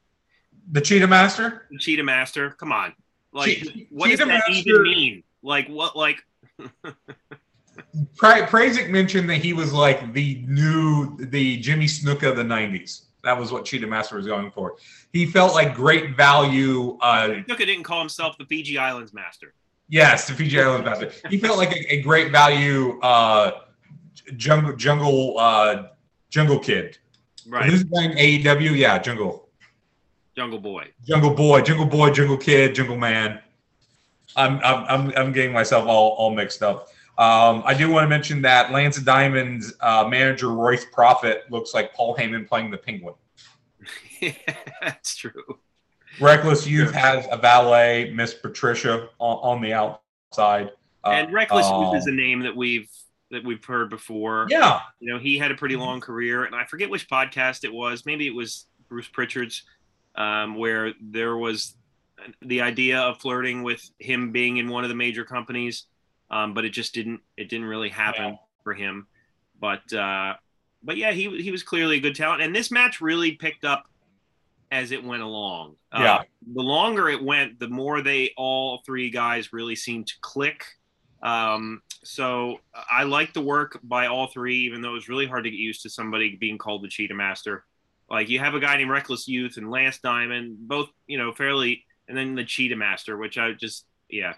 [0.71, 1.67] The Cheetah Master.
[1.71, 2.52] The Cheetah Master.
[2.52, 2.93] Come on.
[3.32, 5.23] Like Che- what does Cheetah that Master- even mean?
[5.41, 5.95] Like what?
[5.95, 6.23] Like
[8.17, 13.06] Pra- Prazak mentioned that he was like the new, the Jimmy Snuka of the '90s.
[13.23, 14.76] That was what Cheetah Master was going for.
[15.12, 16.97] He felt like great value.
[17.02, 19.54] Uh, Nuka didn't call himself the Fiji Islands Master.
[19.89, 21.12] yes, the Fiji Islands Master.
[21.30, 23.62] He felt like a, a great value uh,
[24.38, 25.88] jungle, jungle, uh,
[26.30, 26.97] jungle kid.
[27.48, 27.70] Right.
[27.70, 28.78] Who's playing AEW?
[28.78, 29.50] Yeah, jungle,
[30.36, 30.92] Jungle Boy.
[31.06, 33.40] jungle boy, jungle boy, jungle kid, jungle man.
[34.36, 36.88] I'm, I'm, I'm, I'm getting myself all, all mixed up.
[37.18, 41.94] Um, I do want to mention that Lance Diamond's uh, manager Royce Profit looks like
[41.94, 43.14] Paul Heyman playing the Penguin.
[44.82, 45.60] That's true.
[46.20, 50.72] Reckless Youth has a valet, Miss Patricia, on, on the outside.
[51.04, 52.90] Uh, and Reckless Youth um, is a name that we've
[53.34, 54.48] that we've heard before.
[54.50, 57.74] yeah, You know, he had a pretty long career, and I forget which podcast it
[57.74, 58.06] was.
[58.06, 59.63] Maybe it was Bruce Pritchard's,
[60.15, 61.76] um, where there was
[62.41, 65.86] the idea of flirting with him being in one of the major companies,
[66.32, 67.19] um, but it just didn't.
[67.38, 68.36] It didn't really happen Yeah.
[68.63, 69.08] for him.
[69.60, 70.36] But uh,
[70.84, 73.84] but yeah, he he was clearly a good talent, and this match really picked up
[74.72, 75.76] as it went along.
[75.91, 76.22] Uh, Yeah.
[76.56, 80.63] the longer it went, the more they all three guys really seemed to click.
[81.24, 82.60] Um, so
[82.92, 85.58] I like the work by all three, even though it was really hard to get
[85.58, 87.64] used to somebody being called the Cheetah Master.
[88.10, 91.86] Like you have a guy named Reckless Youth and Lance Diamond, both you know fairly,
[92.08, 94.34] and then the Cheetah Master, which I just yeah,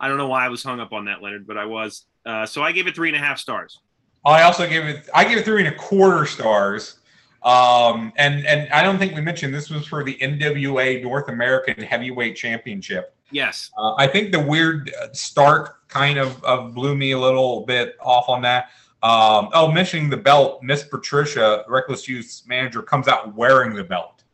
[0.00, 2.04] I don't know why I was hung up on that, Leonard, but I was.
[2.26, 3.78] Uh, so I gave it three and a half stars.
[4.26, 5.08] I also gave it.
[5.14, 6.98] I gave it three and a quarter stars.
[7.44, 11.82] Um, and and I don't think we mentioned this was for the NWA North American
[11.82, 13.14] Heavyweight Championship.
[13.30, 17.64] Yes, Uh, I think the weird uh, start kind of, of blew me a little
[17.66, 18.70] bit off on that.
[19.02, 24.24] Um, oh, mentioning the belt, Miss Patricia, Reckless Youth's manager, comes out wearing the belt.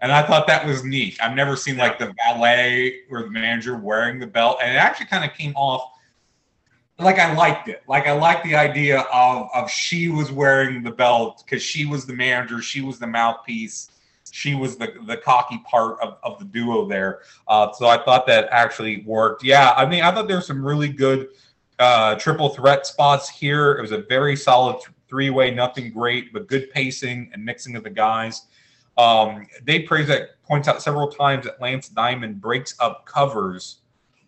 [0.00, 1.16] And I thought that was neat.
[1.22, 4.58] I've never seen like the valet or the manager wearing the belt.
[4.60, 5.92] And it actually kind of came off
[6.98, 7.82] like I liked it.
[7.86, 12.06] Like I liked the idea of, of she was wearing the belt because she was
[12.06, 13.90] the manager, she was the mouthpiece,
[14.32, 17.20] she was the, the cocky part of, of the duo there.
[17.46, 19.44] Uh, so I thought that actually worked.
[19.44, 21.28] Yeah, I mean, I thought there were some really good
[21.78, 23.72] uh, triple threat spots here.
[23.72, 27.84] It was a very solid three way, nothing great, but good pacing and mixing of
[27.84, 28.46] the guys.
[28.96, 33.80] Um, Dave Prazak points out several times that Lance Diamond breaks up covers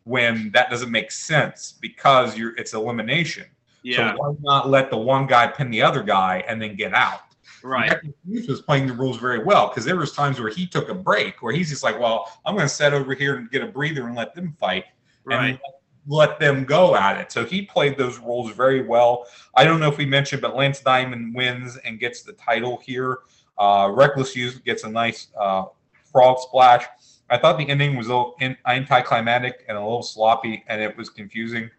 [0.05, 3.47] when that doesn't make sense because you're it's elimination.
[3.83, 6.93] yeah, So why not let the one guy pin the other guy and then get
[6.93, 7.21] out?
[7.65, 10.67] Right, Reckless Youth was playing the rules very well because there was times where he
[10.67, 13.51] took a break where he's just like, well, I'm going to sit over here and
[13.51, 14.85] get a breather and let them fight
[15.25, 15.51] right.
[15.51, 15.59] and
[16.07, 17.33] let them go at it.
[17.33, 19.27] So he played those roles very well.
[19.55, 23.21] I don't know if we mentioned, but Lance Diamond wins and gets the title here.
[23.59, 25.65] Uh, Reckless Youth gets a nice uh,
[26.13, 26.85] frog splash.
[27.31, 30.97] I thought the ending was a little in- anticlimactic and a little sloppy, and it
[30.97, 31.71] was confusing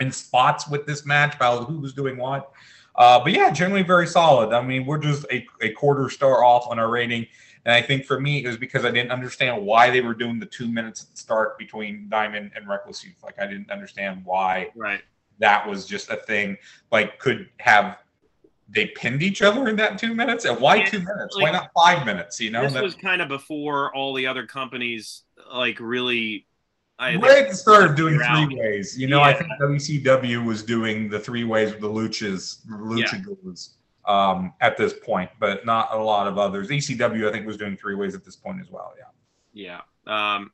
[0.00, 2.50] in spots with this match about who was doing what.
[2.98, 4.52] Uh, but yeah, generally very solid.
[4.52, 7.26] I mean, we're just a, a quarter star off on our rating.
[7.64, 10.40] And I think for me, it was because I didn't understand why they were doing
[10.40, 13.22] the two minutes at the start between Diamond and Reckless Youth.
[13.22, 15.02] Like, I didn't understand why Right.
[15.38, 16.56] that was just a thing.
[16.90, 17.98] Like, could have
[18.70, 20.44] they pinned each other in that two minutes?
[20.44, 21.36] And why Yeah, two minutes?
[21.36, 22.40] like- why not five minutes?
[22.40, 26.46] You know, this that, was kind of before all the other companies like really.
[26.98, 28.98] I right at the start of doing three ways.
[28.98, 33.70] You know, I think WCW was doing the three ways with the luchas, luchadors.
[34.04, 36.68] Um, at this point, but not a lot of others.
[36.68, 38.94] ECW, I think, was doing three ways at this point as well.
[38.98, 39.82] Yeah.
[40.06, 40.34] Yeah.
[40.34, 40.50] Um,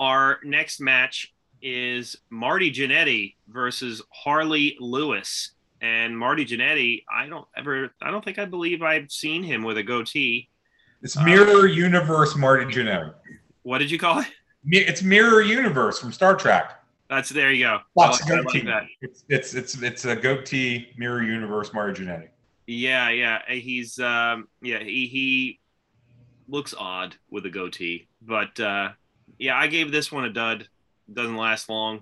[0.00, 1.32] our next match
[1.62, 5.52] is Marty Jannetty versus Harley Lewis.
[5.80, 9.78] And Marty Jannetty, I don't ever, I don't think I believe I've seen him with
[9.78, 10.48] a goatee.
[11.02, 13.14] It's Mirror Universe Marty Jannetty.
[13.62, 14.26] What did you call it?
[14.66, 16.78] It's Mirror Universe from Star Trek.
[17.10, 17.74] That's there you go.
[17.74, 18.66] I Lots like, of I like goatee.
[18.66, 18.82] that.
[19.00, 22.28] It's it's it's it's a goatee Mirror Universe Marty Jannetty.
[22.66, 23.40] Yeah, yeah.
[23.48, 24.78] He's um, yeah.
[24.78, 25.60] He he
[26.48, 28.90] looks odd with a goatee, but uh,
[29.38, 30.68] yeah, I gave this one a dud.
[31.12, 32.00] Doesn't last long.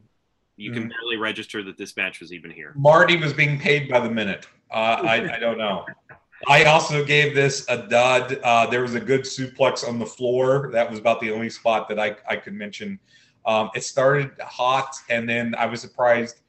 [0.57, 0.91] You can Mhm.
[0.91, 2.75] barely register that this match was even here.
[2.77, 4.47] Marty was being paid by the minute.
[4.71, 5.87] Uh, I I don't know.
[6.49, 8.41] I also gave this a dud.
[8.43, 10.71] Uh, there was a good suplex on the floor.
[10.73, 12.99] That was about the only spot that I, I could mention.
[13.45, 16.41] Um, it started hot, and then I was surprised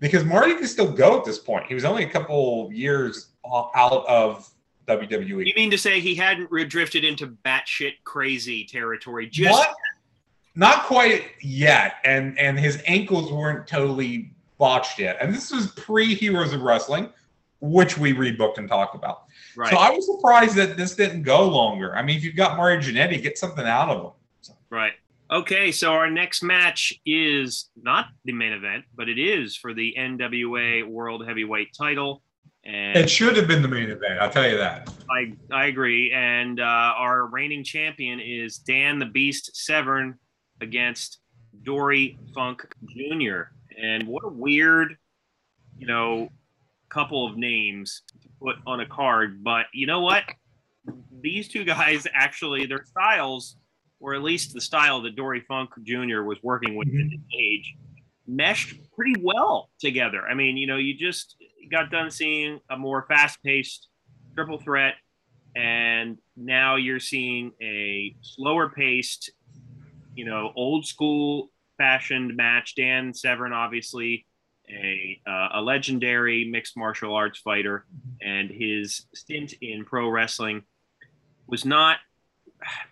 [0.00, 1.66] because Marty could still go at this point.
[1.66, 4.48] He was only a couple years out of
[4.86, 5.46] WWE.
[5.46, 9.74] You mean to say he hadn't drifted into batshit crazy territory just What?
[10.54, 15.18] Not quite yet, and and his ankles weren't totally botched yet.
[15.20, 17.10] And this was pre Heroes of Wrestling,
[17.66, 19.24] which we rebooked and talked about.
[19.56, 19.70] right?
[19.70, 21.94] So I was surprised that this didn't go longer.
[21.96, 24.12] I mean, if you've got Marty Jannetty, get something out of him.
[24.40, 24.92] So, Right.
[25.28, 29.92] Okay, so our next match is not the main event, but it is for the
[29.98, 32.22] NWA World Heavyweight title.
[32.64, 34.20] And it should have been the main event.
[34.20, 34.88] I'll tell you that.
[35.10, 36.12] I, I agree.
[36.12, 40.16] And uh, our reigning champion is Dan the Beast Severn
[40.60, 41.18] against
[41.64, 43.42] Dory Funk Jr.
[43.80, 44.96] And what a weird,
[45.76, 46.28] you know,
[46.88, 49.42] couple of names to put on a card.
[49.42, 50.24] But you know what?
[51.20, 53.56] These two guys actually, their styles,
[54.00, 56.22] or at least the style that Dory Funk Jr.
[56.22, 57.38] was working with at his mm-hmm.
[57.38, 57.74] age,
[58.26, 60.22] meshed pretty well together.
[60.22, 61.36] I mean, you know, you just
[61.70, 63.88] got done seeing a more fast paced
[64.34, 64.94] triple threat,
[65.54, 69.30] and now you're seeing a slower paced,
[70.14, 72.74] you know, old school fashioned match.
[72.76, 74.26] Dan Severn, obviously,
[74.70, 77.84] a, uh, a legendary mixed martial arts fighter,
[78.20, 80.62] and his stint in pro wrestling
[81.46, 81.98] was not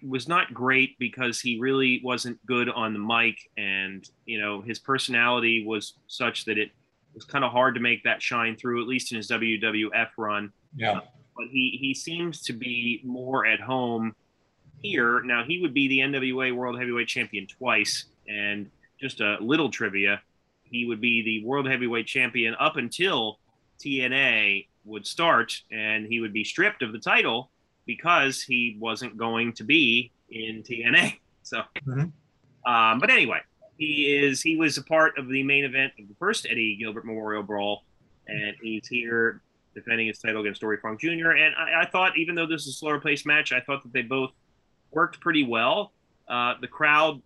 [0.02, 4.78] was not great because he really wasn't good on the mic and you know his
[4.78, 6.70] personality was such that it
[7.14, 10.52] was kind of hard to make that shine through at least in his WWF run
[10.76, 11.00] Yeah.
[11.34, 14.14] but he he seems to be more at home
[14.82, 19.70] here now he would be the NWA World Heavyweight Champion twice and just a little
[19.70, 20.20] trivia
[20.74, 23.38] he would be the World Heavyweight Champion up until
[23.78, 27.50] TNA would start and he would be stripped of the title
[27.86, 31.18] because he wasn't going to be in TNA.
[31.46, 32.10] So, Mhm.
[32.64, 33.40] um, but anyway,
[33.76, 37.04] he is he was a part of the main event of the first Eddie Gilbert
[37.04, 37.84] Memorial Brawl,
[38.26, 39.42] and he's here
[39.74, 41.32] defending his title against Dory Funk Jr.
[41.32, 43.92] And I, I thought, even though this is a slower paced match, I thought that
[43.92, 44.30] they both
[44.90, 45.92] worked pretty well.
[46.26, 47.20] Uh, the crowd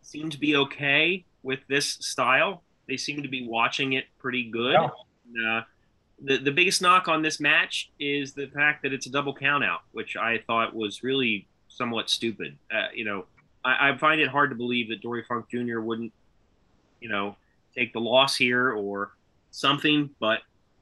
[0.00, 2.62] seemed to be okay with this style.
[2.88, 4.72] They seem to be watching it pretty good.
[4.72, 4.88] Yeah.
[5.34, 5.62] And, uh,
[6.24, 9.64] the, the biggest knock on this match is the fact that it's a double count
[9.64, 12.56] out, which I thought was really somewhat stupid.
[12.72, 13.26] Uh, you know,
[13.64, 15.80] I, I find it hard to believe that Dory Funk Jr.
[15.80, 16.12] wouldn't,
[17.00, 17.36] you know,
[17.74, 19.12] take the loss here or
[19.50, 20.10] something.
[20.20, 20.40] But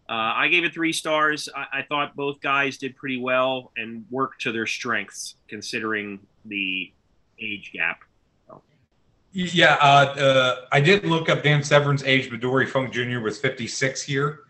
[0.09, 1.49] uh, I gave it three stars.
[1.55, 6.93] I, I thought both guys did pretty well and worked to their strengths considering the
[7.41, 8.01] age gap.
[9.33, 13.21] Yeah, uh, uh, I did look up Dan Severn's age, but Dory Funk Jr.
[13.21, 14.41] was 56 here.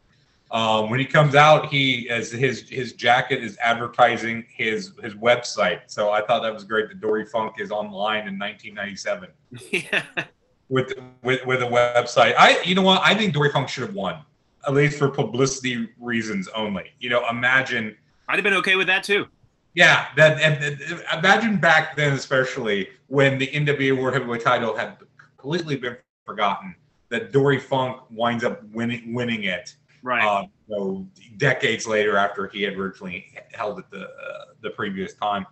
[0.51, 5.83] Um, when he comes out, he as his his jacket is advertising his his website.
[5.87, 9.29] So I thought that was great that Dory Funk is online in 1997
[9.71, 10.03] yeah.
[10.69, 12.35] with with with a website.
[12.37, 13.01] I you know what?
[13.05, 14.25] I think Dory Funk should have won,
[14.67, 16.91] at least for publicity reasons only.
[16.99, 17.97] You know, imagine
[18.29, 19.29] I'd have been okay with that too.
[19.75, 24.97] Yeah, that and, and imagine back then, especially when the NWA World Heavyweight Title had
[25.37, 26.75] completely been forgotten,
[27.09, 29.75] that Dory Funk winds up winning winning it.
[30.03, 30.25] Right.
[30.25, 35.15] Uh, you know, decades later, after he had originally held it the uh, the previous
[35.15, 35.47] time.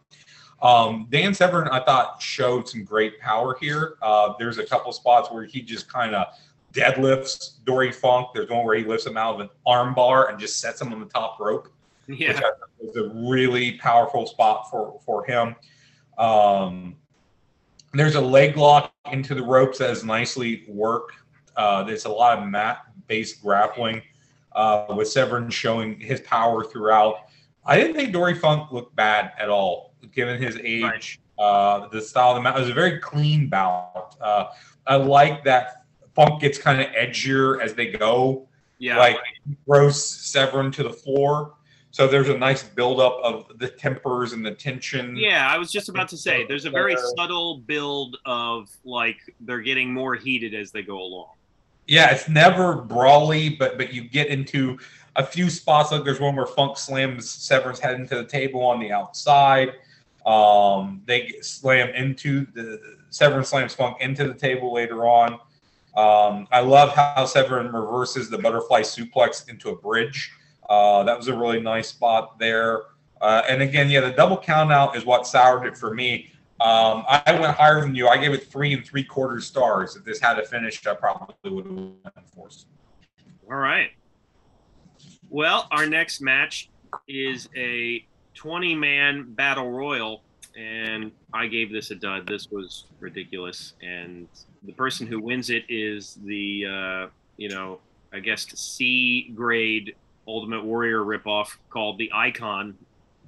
[0.61, 3.97] Um, Dan Severn, I thought, showed some great power here.
[4.03, 6.27] Uh, there's a couple spots where he just kind of
[6.73, 8.29] deadlifts Dory Funk.
[8.35, 10.99] There's one where he lifts him out of an armbar and just sets him on
[10.99, 11.69] the top rope
[12.09, 12.31] yeah.
[12.31, 15.55] I thought was a really powerful spot for for him.
[16.17, 16.97] Um,
[17.95, 21.15] there's a leg lock into the ropes that is nicely worked.
[21.57, 24.03] Uh, there's a lot of mat based grappling
[24.53, 27.29] uh, with Severn showing his power throughout.
[27.65, 31.21] I didn't think Dory Funk looked bad at all, given his age.
[31.39, 34.17] Uh, the style of the match it was a very clean bout.
[34.21, 34.47] Uh,
[34.87, 35.85] I like that
[36.15, 38.49] Funk gets kind of edgier as they go
[38.79, 38.99] Yeah.
[38.99, 39.19] like
[39.67, 41.55] throws Severn to the floor.
[41.91, 45.17] So there's a nice buildup of the tempers and the tension.
[45.17, 49.17] Yeah, I was just about to say there's a very Uh, subtle build of like
[49.41, 51.31] they're getting more heated as they go along.
[51.87, 54.79] Yeah, it's never brawly, but but you get into
[55.17, 55.91] a few spots.
[55.91, 59.73] Like there's one where Funk slams Severn's head into the table on the outside.
[60.27, 65.41] Um, they slam into the Severn slams Funk into the table later on.
[65.97, 70.31] Um, I love how Severn reverses the butterfly suplex into a bridge.
[70.69, 72.83] Uh, that was a really nice spot there.
[73.21, 76.31] Uh, and again, yeah, the double count out is what soured it for me.
[76.61, 78.09] Um, I went higher than you.
[78.09, 79.95] I gave it three and three quarter stars.
[79.95, 82.49] If this had a finish, I probably would have went four.
[83.51, 83.91] All right.
[85.31, 86.69] Well, our next match
[87.07, 88.05] is a
[88.35, 90.23] 20 man battle royal,
[90.57, 92.27] and I gave this a dud.
[92.27, 93.75] This was ridiculous.
[93.81, 94.27] And
[94.65, 97.07] the person who wins it is the, uh,
[97.37, 97.79] you know,
[98.13, 99.95] I guess C grade
[100.29, 102.77] Ultimate Warrior ripoff called the Icon.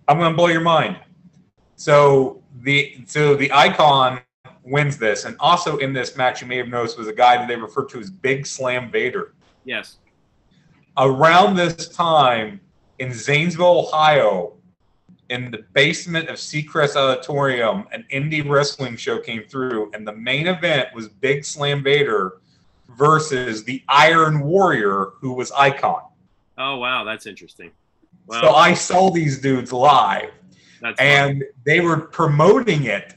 [0.07, 0.99] I'm going to blow your mind.
[1.77, 4.21] So the so the Icon
[4.65, 7.49] wins this, and also in this match, you may have noticed was a guy that
[7.49, 9.33] they referred to as Big Slam Vader.
[9.65, 9.97] Yes.
[10.99, 12.61] Around this time
[12.99, 14.59] in Zanesville, Ohio,
[15.31, 20.49] in the basement of Secrest Auditorium, an indie wrestling show came through, and the main
[20.49, 22.41] event was Big Slam Vader
[22.99, 26.03] versus the Iron Warrior, who was Icon.
[26.61, 27.71] Oh wow, that's interesting.
[28.27, 28.43] Wow.
[28.43, 30.31] So I saw these dudes live,
[30.83, 31.45] that's and funny.
[31.65, 33.15] they were promoting it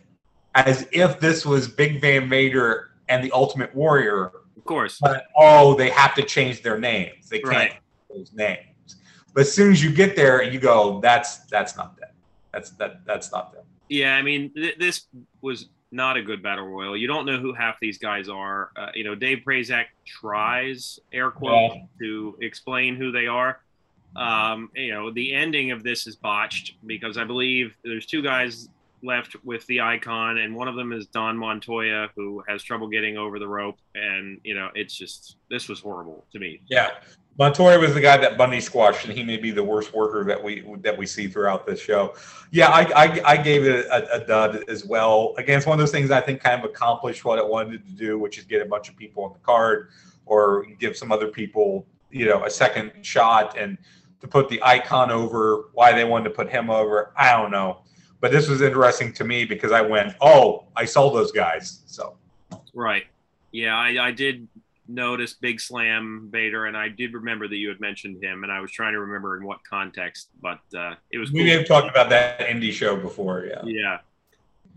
[0.56, 4.32] as if this was Big Van Vader and the Ultimate Warrior.
[4.56, 4.98] Of course.
[5.02, 7.28] But oh, they have to change their names.
[7.28, 7.74] They can't right.
[8.10, 8.96] those names.
[9.34, 12.12] But as soon as you get there, you go, that's that's not them.
[12.54, 13.64] That's that that's not them.
[13.90, 15.08] Yeah, I mean, th- this
[15.42, 16.98] was not a good battle royal.
[16.98, 18.72] You don't know who half these guys are.
[18.76, 21.84] Uh, you know, Dave Prazak tries air quote yeah.
[22.00, 23.60] to explain who they are.
[24.16, 28.70] Um, you know, the ending of this is botched because I believe there's two guys
[29.04, 33.18] left with the icon, and one of them is Don Montoya, who has trouble getting
[33.18, 33.78] over the rope.
[33.96, 36.62] And you know, it's just this was horrible to me.
[36.68, 36.92] Yeah,
[37.40, 40.42] Montoya was the guy that Bundy squashed, and he may be the worst worker that
[40.42, 42.14] we that we see throughout this show.
[42.52, 45.34] Yeah, I I, I gave it a, a, dud as well.
[45.38, 47.92] Again, it's one of those things I think kind of accomplished what it wanted to
[47.92, 49.90] do, which is get a bunch of people on the card,
[50.28, 53.80] or give some other people you know a second shot and
[54.22, 55.70] to put the icon over.
[55.74, 57.80] Why they wanted to put him over, I don't know.
[58.22, 61.82] But this was interesting to me because I went, oh, I saw those guys.
[61.88, 62.16] So,
[62.74, 63.04] right.
[63.52, 64.48] Yeah, I, I did
[64.88, 68.60] notice Big Slam Vader, and I did remember that you had mentioned him, and I
[68.60, 71.32] was trying to remember in what context, but uh, it was.
[71.32, 71.58] We cool.
[71.58, 73.62] have talked about that indie show before, yeah.
[73.66, 73.98] Yeah.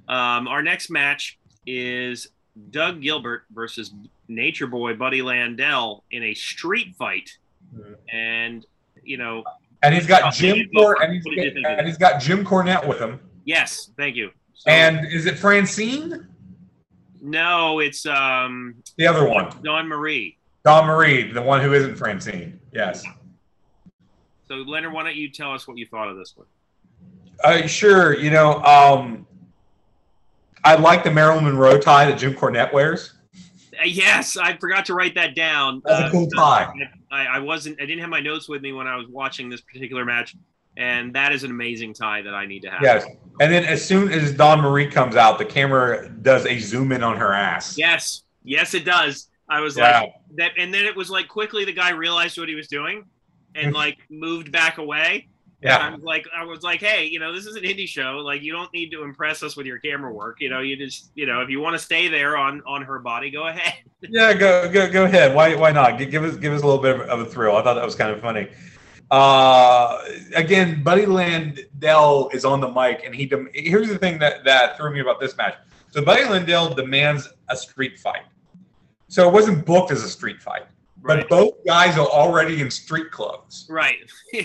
[0.09, 2.29] Um, our next match is
[2.71, 3.93] Doug Gilbert versus
[4.29, 7.31] Nature Boy Buddy Landel in a street fight,
[7.75, 7.95] mm-hmm.
[8.15, 8.67] and
[9.03, 9.45] you know.
[9.83, 11.25] And he's got Jim Cor- and, he's,
[11.65, 13.21] and he's got Jim Cornette with him.
[13.45, 14.31] Yes, thank you.
[14.55, 16.27] So, and is it Francine?
[17.27, 19.53] No, it's um the other one.
[19.63, 20.39] Dawn Marie.
[20.65, 22.61] Dawn Marie, the one who isn't Francine.
[22.73, 23.05] Yes.
[24.47, 26.47] So Leonard, why don't you tell us what you thought of this one?
[27.43, 28.17] Uh, sure.
[28.17, 29.27] You know, um,
[30.65, 33.15] I like the Marilyn Monroe tie that Jim Cornette wears.
[33.79, 35.83] Uh, yes, I forgot to write that down.
[35.85, 36.73] That's uh, a cool tie.
[37.11, 37.81] I, I wasn't.
[37.81, 40.37] I didn't have my notes with me when I was watching this particular match
[40.77, 42.83] and that is an amazing tie that I need to have.
[42.83, 43.05] Yes,
[43.41, 47.03] and then as soon as Dawn Marie comes out, the camera does a zoom in
[47.03, 47.77] on her ass.
[47.77, 49.29] Yes, yes, it does.
[49.49, 50.01] I was yeah.
[50.01, 53.05] like that, and then it was like quickly the guy realized what he was doing,
[53.55, 55.29] and like moved back away.
[55.63, 58.19] Yeah, I was like, I was like, hey, you know, this is an indie show.
[58.19, 60.37] Like, you don't need to impress us with your camera work.
[60.39, 62.99] You know, you just, you know, if you want to stay there on on her
[62.99, 63.75] body, go ahead.
[64.03, 65.35] yeah, go go go ahead.
[65.35, 65.99] Why why not?
[65.99, 67.57] Give us give us a little bit of a thrill.
[67.57, 68.49] I thought that was kind of funny.
[69.11, 70.03] Uh,
[70.35, 73.27] again, Buddy Landel is on the mic, and he.
[73.27, 75.55] Dem- Here's the thing that that threw me about this match.
[75.91, 78.23] So Buddy Landel demands a street fight.
[79.09, 80.65] So it wasn't booked as a street fight,
[81.01, 81.21] right.
[81.21, 83.67] but both guys are already in street clothes.
[83.71, 84.11] Right.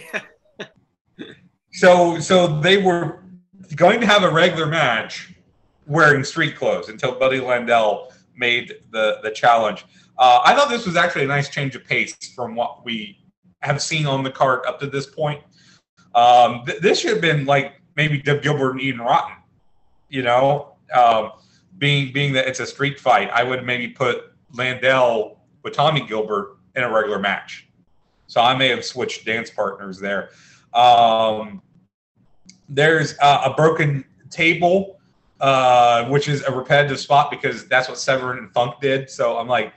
[1.74, 3.24] so so they were
[3.76, 5.34] going to have a regular match
[5.88, 9.86] wearing street clothes until Buddy Landel made the the challenge.
[10.20, 13.18] Uh, I thought this was actually a nice change of pace from what we
[13.62, 15.42] have seen on the card up to this point.
[16.16, 19.36] Um, th- this should have been like maybe Doug Gilbert and Ian Rotten,
[20.10, 21.32] you know, um,
[21.78, 23.30] being being that it's a street fight.
[23.30, 27.68] I would maybe put Landel with Tommy Gilbert in a regular match.
[28.28, 30.30] So I may have switched dance partners there.
[30.74, 31.62] Um,
[32.70, 35.00] there's uh, a broken table,
[35.42, 39.10] uh, which is a repetitive spot because that's what Severn and Funk did.
[39.10, 39.74] So I'm like,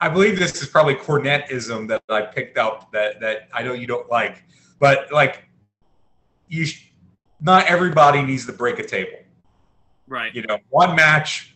[0.00, 3.86] I believe this is probably cornetism that I picked up that that I know you
[3.86, 4.44] don't like,
[4.78, 5.48] but like
[6.48, 6.92] you, sh-
[7.40, 9.18] not everybody needs to break a table.
[10.06, 10.34] Right.
[10.34, 11.54] You know, one match,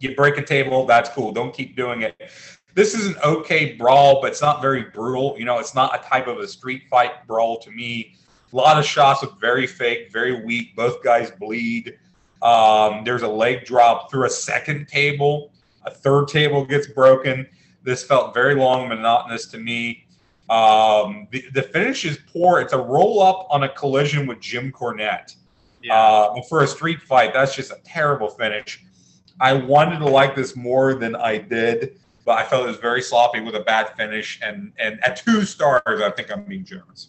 [0.00, 1.32] you break a table, that's cool.
[1.32, 2.30] Don't keep doing it.
[2.74, 5.36] This is an okay brawl, but it's not very brutal.
[5.38, 8.16] You know, it's not a type of a street fight brawl to me.
[8.52, 10.74] A lot of shots look very fake, very weak.
[10.74, 11.98] Both guys bleed.
[12.42, 15.52] Um, there's a leg drop through a second table.
[15.84, 17.46] A third table gets broken.
[17.84, 20.06] This felt very long, monotonous to me.
[20.50, 22.60] Um, the, the finish is poor.
[22.60, 25.36] It's a roll up on a collision with Jim Cornette.
[25.82, 25.94] Yeah.
[25.94, 28.82] Uh, for a street fight, that's just a terrible finish.
[29.40, 33.02] I wanted to like this more than I did, but I felt it was very
[33.02, 34.40] sloppy with a bad finish.
[34.42, 37.08] And and at two stars, I think I'm being generous.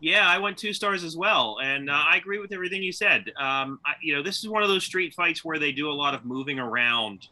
[0.00, 3.32] Yeah, I went two stars as well, and uh, I agree with everything you said.
[3.36, 5.92] Um, I, you know, this is one of those street fights where they do a
[5.92, 7.28] lot of moving around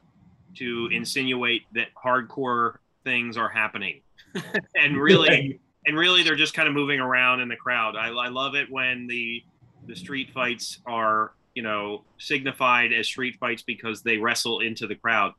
[0.57, 4.01] to insinuate that hardcore things are happening,
[4.77, 7.97] and really, and really, they're just kind of moving around in the crowd.
[7.97, 9.43] I, I love it when the
[9.87, 14.95] the street fights are you know signified as street fights because they wrestle into the
[14.95, 15.33] crowd.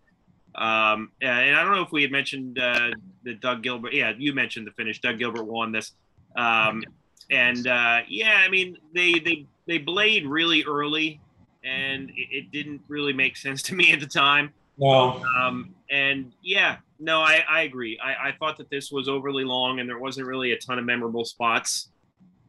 [0.55, 2.91] Um, and I don't know if we had mentioned uh,
[3.23, 3.93] that Doug Gilbert.
[3.93, 5.01] Yeah, you mentioned the finish.
[5.01, 5.93] Doug Gilbert won this.
[6.35, 6.83] Um,
[7.31, 11.19] and uh, yeah, I mean they they they blade really early,
[11.63, 14.53] and it, it didn't really make sense to me at the time.
[14.77, 15.23] No.
[15.39, 17.99] Um, and yeah, no, I, I agree.
[17.99, 20.85] I, I thought that this was overly long, and there wasn't really a ton of
[20.85, 21.89] memorable spots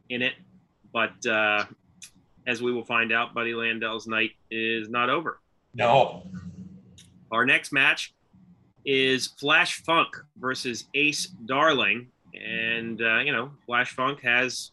[0.09, 0.33] in it.
[0.91, 1.65] But uh,
[2.47, 5.39] as we will find out, Buddy Landel's night is not over.
[5.73, 6.23] No.
[7.31, 8.13] Our next match
[8.85, 12.07] is Flash Funk versus Ace Darling.
[12.33, 14.71] And, uh, you know, Flash Funk has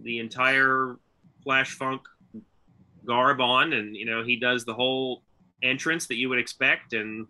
[0.00, 0.96] the entire
[1.42, 2.02] Flash Funk
[3.06, 5.21] garb on, and, you know, he does the whole
[5.62, 6.92] entrance that you would expect.
[6.92, 7.26] And,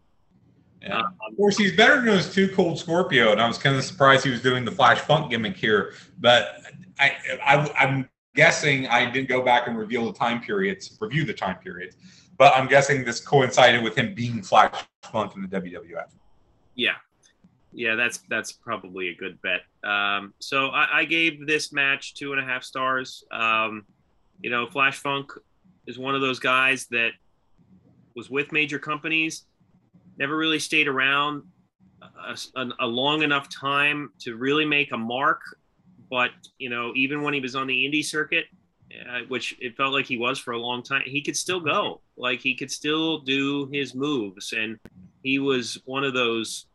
[0.81, 0.99] yeah.
[0.99, 3.85] Um, of course, he's better known as Two Cold Scorpio, and I was kind of
[3.85, 5.95] surprised he was doing the Flash Funk gimmick here.
[6.21, 6.63] But
[6.99, 11.35] I, I, I'm guessing I didn't go back and reveal the time periods, review the
[11.35, 11.97] time periods,
[12.39, 16.07] but I'm guessing this coincided with him being Flash Funk in the WWF.
[16.75, 16.93] Yeah,
[17.73, 19.61] yeah, that's that's probably a good bet.
[19.89, 23.25] Um, so I, I, gave this match two and a half stars.
[23.31, 23.85] Um,
[24.41, 25.33] you know, Flash Funk
[25.87, 27.11] is one of those guys that
[28.15, 29.45] was with major companies,
[30.19, 31.43] never really stayed around
[32.03, 35.41] a, a, a long enough time to really make a mark.
[36.11, 38.45] But you know, even when he was on the indie circuit,
[39.09, 42.01] uh, which it felt like he was for a long time, he could still go.
[42.17, 44.79] Like he could still do his moves, and
[45.23, 46.67] he was one of those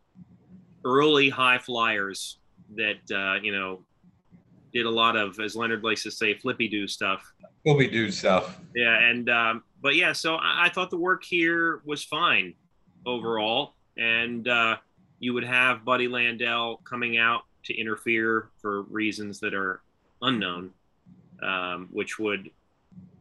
[0.84, 2.40] early high flyers
[2.76, 3.84] that uh, you know
[4.74, 7.32] did a lot of, as Leonard likes to say, flippy do stuff.
[7.64, 8.60] Flippy do stuff.
[8.76, 12.54] Yeah, and um, but yeah, so I, I, thought the work here was fine
[13.06, 14.78] overall, and uh,
[15.20, 19.82] you would have Buddy Landel coming out to interfere for reasons that are
[20.22, 20.72] unknown,
[21.44, 22.50] um, which would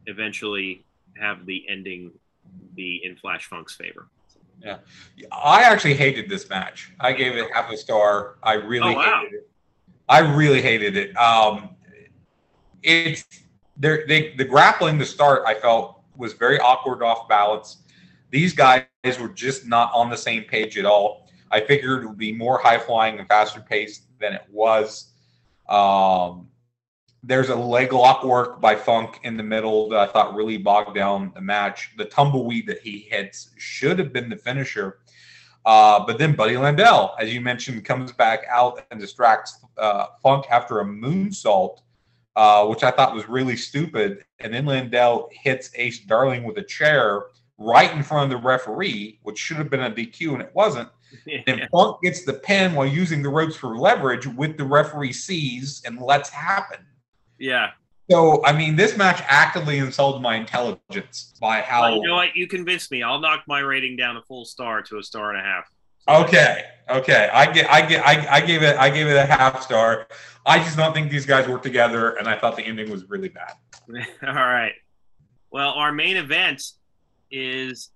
[0.07, 0.83] eventually
[1.19, 2.11] have the ending
[2.75, 4.07] be in Flash Funk's favor.
[4.63, 4.77] Yeah,
[5.31, 6.91] I actually hated this match.
[6.99, 8.37] I gave it half a star.
[8.41, 9.21] I really oh, wow.
[9.23, 9.49] hated it.
[10.09, 11.15] I really hated it.
[11.15, 11.69] Um,
[12.81, 13.23] it's
[13.75, 14.05] there.
[14.07, 15.43] They the grappling to start.
[15.45, 17.77] I felt was very awkward off balance.
[18.29, 18.85] These guys
[19.19, 21.29] were just not on the same page at all.
[21.49, 25.13] I figured it would be more high flying and faster paced than it was.
[25.69, 26.49] Um,
[27.23, 30.95] there's a leg lock work by Funk in the middle that I thought really bogged
[30.95, 31.91] down the match.
[31.97, 34.99] The tumbleweed that he hits should have been the finisher.
[35.65, 40.45] Uh, but then Buddy Landel, as you mentioned, comes back out and distracts uh, Funk
[40.49, 41.79] after a moonsault,
[42.37, 44.23] uh, which I thought was really stupid.
[44.39, 47.23] And then Landel hits Ace Darling with a chair
[47.57, 50.87] right in front of the referee, which should have been a DQ, and it wasn't.
[51.25, 51.39] Yeah.
[51.47, 55.81] And Funk gets the pin while using the ropes for leverage, with the referee sees
[55.83, 56.85] and lets happen.
[57.39, 57.71] Yeah.
[58.11, 61.81] So I mean, this match actively insulted my intelligence by how.
[61.81, 62.35] Well, you know what?
[62.35, 63.01] You convinced me.
[63.01, 65.65] I'll knock my rating down a full star to a star and a half.
[66.07, 67.29] Okay, okay.
[67.33, 70.07] I get, I get, I, I gave it, I gave it a half star.
[70.45, 73.29] I just don't think these guys work together, and I thought the ending was really
[73.29, 73.53] bad.
[74.27, 74.73] All right.
[75.51, 76.63] Well, our main event
[77.31, 77.89] is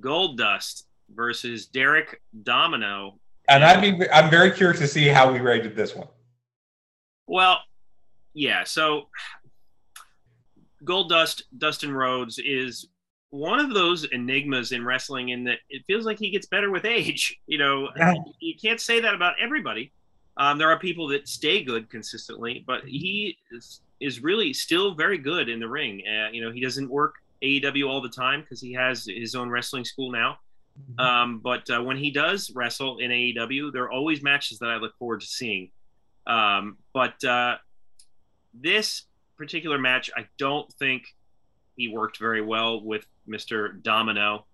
[0.00, 3.18] Goldust versus Derek Domino.
[3.48, 6.08] And I'd be, I'm very curious to see how we rated this one.
[7.26, 7.58] Well,
[8.34, 8.64] yeah.
[8.64, 9.08] So
[10.84, 12.88] Goldust, Dustin Rhodes is
[13.30, 16.84] one of those enigmas in wrestling in that it feels like he gets better with
[16.84, 17.38] age.
[17.46, 18.14] You know, yeah.
[18.40, 19.92] you can't say that about everybody.
[20.36, 25.16] Um, there are people that stay good consistently, but he is, is really still very
[25.16, 26.02] good in the ring.
[26.06, 29.48] Uh, you know, he doesn't work AEW all the time because he has his own
[29.48, 30.38] wrestling school now.
[30.78, 31.00] Mm-hmm.
[31.00, 34.76] Um, but uh, when he does wrestle in AEW, there are always matches that I
[34.76, 35.70] look forward to seeing.
[36.26, 37.56] Um, but uh,
[38.52, 39.04] this
[39.36, 41.14] particular match, I don't think
[41.76, 43.82] he worked very well with Mr.
[43.82, 44.46] Domino.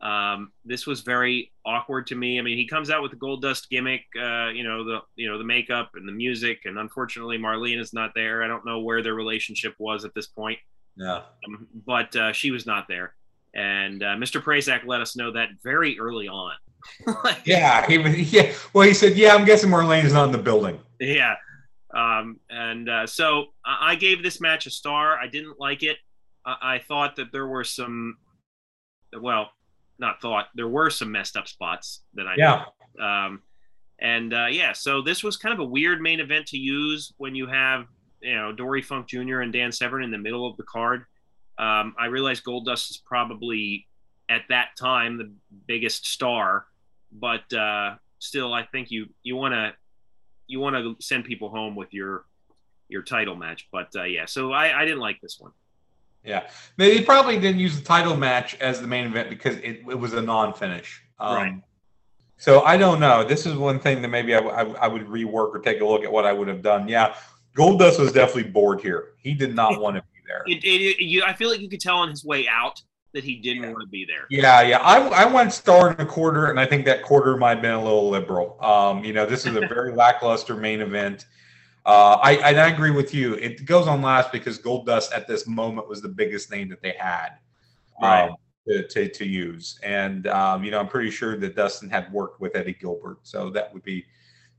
[0.00, 2.38] Um, this was very awkward to me.
[2.38, 5.38] I mean, he comes out with the Goldust gimmick, uh, you know, the you know
[5.38, 8.42] the makeup and the music, and unfortunately, Marlene is not there.
[8.42, 10.58] I don't know where their relationship was at this point.
[10.96, 13.14] Yeah, um, but uh, she was not there,
[13.54, 14.42] and uh, Mr.
[14.42, 16.52] Prazak let us know that very early on.
[17.44, 17.96] yeah, he.
[17.96, 21.36] Yeah, well, he said, "Yeah, I'm guessing Marlene is not in the building." Yeah,
[21.94, 25.18] um, and uh, so I gave this match a star.
[25.18, 25.96] I didn't like it.
[26.44, 28.16] I, I thought that there were some,
[29.20, 29.50] well,
[29.98, 32.64] not thought, there were some messed up spots that I yeah.
[33.00, 33.42] Um,
[34.00, 37.34] and uh, yeah, so this was kind of a weird main event to use when
[37.34, 37.86] you have
[38.20, 39.40] you know Dory Funk Jr.
[39.40, 41.04] and Dan Severn in the middle of the card.
[41.58, 43.86] Um, I realize Goldust is probably
[44.28, 45.32] at that time the
[45.66, 46.66] biggest star,
[47.12, 49.72] but uh, still, I think you you want to
[50.46, 52.24] you want to send people home with your
[52.88, 53.68] your title match.
[53.70, 55.52] But uh, yeah, so I, I didn't like this one.
[56.24, 59.98] Yeah, they probably didn't use the title match as the main event because it, it
[59.98, 61.02] was a non-finish.
[61.18, 61.54] Um, Right.
[62.36, 63.24] So I don't know.
[63.24, 66.10] This is one thing that maybe I I would rework or take a look at
[66.10, 66.88] what I would have done.
[66.88, 67.14] Yeah,
[67.56, 69.10] Goldust was definitely bored here.
[69.18, 70.42] He did not want to be there.
[70.46, 73.36] It, it, you, I feel like you could tell on his way out that he
[73.36, 73.70] didn't Yeah.
[73.70, 74.26] want to be there.
[74.28, 74.78] Yeah, yeah.
[74.78, 77.74] I, I went star and a quarter, and I think that quarter might have been
[77.74, 78.60] a little liberal.
[78.60, 81.26] Um, you know, this is a very lackluster main event.
[81.86, 83.34] Uh, I, and I agree with you.
[83.34, 86.94] It goes on last because Goldust at this moment was the biggest name that they
[86.98, 87.30] had
[88.00, 88.30] Right.
[88.30, 89.78] um, to, to, to use.
[89.82, 93.18] And, um, you know, I'm pretty sure that Dustin had worked with Eddie Gilbert.
[93.22, 94.04] So that would be,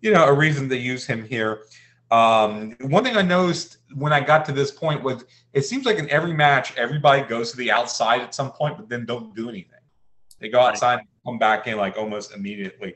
[0.01, 1.63] you know, a reason to use him here.
[2.11, 5.97] Um, one thing I noticed when I got to this point was it seems like
[5.97, 9.49] in every match, everybody goes to the outside at some point, but then don't do
[9.49, 9.79] anything.
[10.39, 12.95] They go outside and come back in like almost immediately.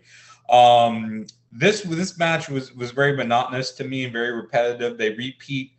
[0.49, 4.97] Um, this this match was was very monotonous to me and very repetitive.
[4.97, 5.72] They repeat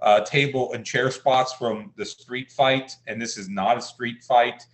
[0.00, 4.22] uh, table and chair spots from the street fight, and this is not a street
[4.24, 4.64] fight.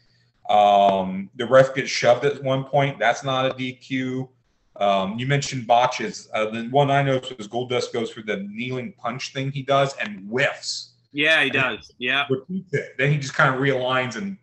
[0.49, 2.99] Um, the ref gets shoved at one point.
[2.99, 4.29] That's not a DQ.
[4.77, 6.29] Um, you mentioned botches.
[6.35, 9.95] Uh, the one I noticed was Goldust goes for the kneeling punch thing he does
[9.99, 11.93] and whiffs Yeah, he does.
[11.99, 12.27] Yeah.
[12.29, 12.97] repeats it.
[12.99, 14.37] Then he just kind of realigns and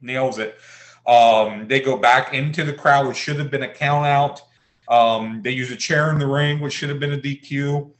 [0.00, 0.58] nails it.
[1.06, 4.42] Um, they go back into the crowd, which should have been a count out.
[4.90, 7.90] Um, they use a chair in the ring, which should have been a DQ.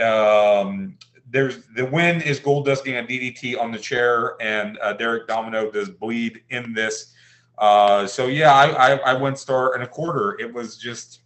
[0.00, 0.98] Um,
[1.30, 5.70] there's the win is Goldust getting a DDT on the chair, and uh, Derek Domino
[5.70, 7.14] does bleed in this.
[7.58, 10.38] Uh, so yeah, I, I, I went star and a quarter.
[10.40, 11.20] It was just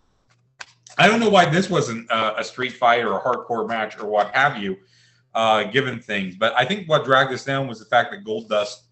[0.99, 4.07] I don't know why this wasn't uh, a street fight or a hardcore match or
[4.07, 4.77] what have you
[5.35, 6.37] uh, given things.
[6.37, 8.83] But I think what dragged us down was the fact that Goldust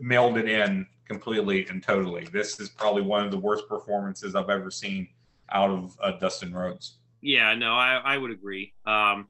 [0.00, 2.24] mailed it in completely and totally.
[2.32, 5.08] This is probably one of the worst performances I've ever seen
[5.52, 6.98] out of uh, Dustin Rhodes.
[7.22, 8.72] Yeah, no, I, I would agree.
[8.84, 9.28] Um,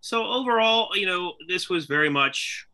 [0.00, 2.66] so overall, you know, this was very much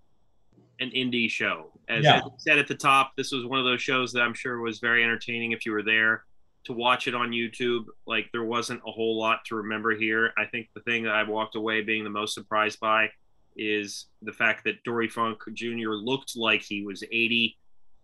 [0.81, 1.71] an indie show.
[1.89, 2.17] As, Yeah.
[2.19, 4.61] as I said at the top, this was one of those shows that I'm sure
[4.61, 6.25] was very entertaining if you were there
[6.65, 7.85] to watch it on YouTube.
[8.07, 10.33] Like there wasn't a whole lot to remember here.
[10.39, 13.09] I think the thing that I walked away being the most surprised by
[13.57, 15.91] is the fact that Dory Funk Jr.
[15.91, 17.57] looked like he was 80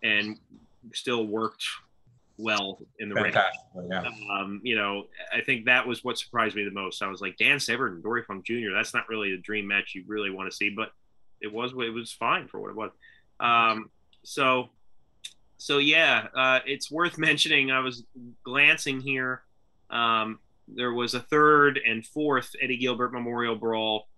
[0.03, 0.39] and
[0.93, 1.65] still worked
[2.39, 3.35] well in the ring.
[3.89, 4.05] Yeah.
[4.33, 7.03] Um, you know, I think that was what surprised me the most.
[7.03, 8.73] I was like, Dan Severn and Dory Funk Jr.
[8.75, 10.93] That's not really the dream match you really want to see, but
[11.41, 12.91] it was it was fine for what it was.
[13.41, 13.91] Um,
[14.23, 14.71] so,
[15.59, 17.71] so yeah, uh, it's worth mentioning.
[17.71, 18.05] I was
[18.43, 19.43] glancing here.
[19.91, 24.09] Um, there was a third and fourth Eddie Gilbert Memorial Brawl,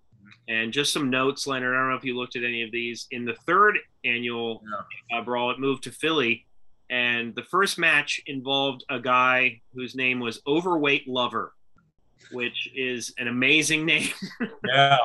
[0.48, 1.74] and just some notes, Leonard.
[1.74, 3.06] I don't know if you looked at any of these.
[3.10, 4.62] In the third annual
[5.12, 6.46] uh, brawl, it moved to Philly
[6.90, 11.52] and the first match involved a guy whose name was Overweight Lover,
[12.32, 14.10] which is an amazing name.
[14.64, 14.96] Yeah.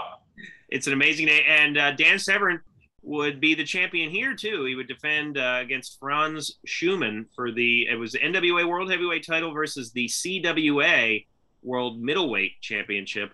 [0.70, 2.62] it's an amazing name, and uh, Dan Severn
[3.04, 4.66] would be the champion here too.
[4.66, 9.26] He would defend uh, against Franz Schumann for the it was the NWA World Heavyweight
[9.26, 11.26] Title versus the CWA
[11.64, 13.34] World Middleweight Championship.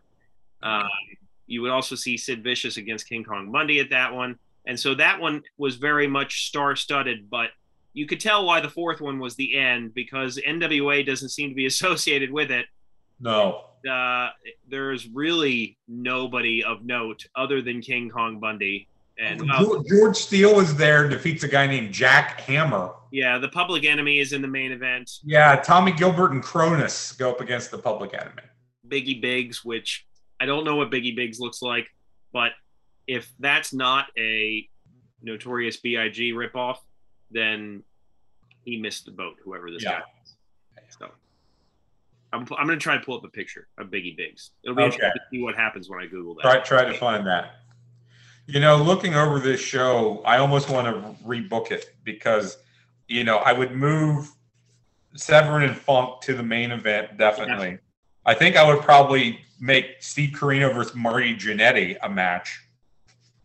[0.64, 0.88] Um,
[1.48, 4.96] you would also see Sid Vicious against King Kong Bundy at that one, and so
[4.96, 7.50] that one was very much star-studded, but
[7.98, 11.56] you could tell why the fourth one was the end because NWA doesn't seem to
[11.56, 12.68] be associated with it.
[13.20, 13.64] No.
[13.90, 14.30] Uh,
[14.70, 18.88] there's really nobody of note other than King Kong Bundy.
[19.20, 22.92] And uh, George, George Steele is there, defeats a guy named Jack Hammer.
[23.12, 25.10] yeah, the Public Enemy is in the main event.
[25.24, 28.44] Yeah, Tommy Gilbert and Kronus go up against the Public Enemy.
[28.88, 30.06] Biggie Biggs, which
[30.40, 31.88] I don't know what Biggie Biggs looks like,
[32.32, 32.52] but
[33.08, 34.70] if that's not a
[35.24, 36.34] Notorious B.I.G.
[36.34, 36.78] ripoff,
[37.32, 37.84] then
[38.64, 39.38] he missed the boat.
[39.44, 40.00] Whoever this Yeah.
[40.00, 40.36] guy is.
[41.00, 41.12] So
[42.34, 44.52] I'm, I'm going to try to pull up a picture of Biggie Biggs.
[44.64, 44.94] It'll be Okay.
[44.94, 46.44] interesting to see what happens when I Google that.
[46.44, 47.56] Try try to find that.
[48.46, 52.58] You know, looking over this show, I almost want to rebook it because,
[53.08, 54.30] you know, I would move
[55.16, 57.80] Severn and Funk to the main event definitely.
[58.26, 62.62] I think I would probably make Steve Corino versus Marty Jannetty a match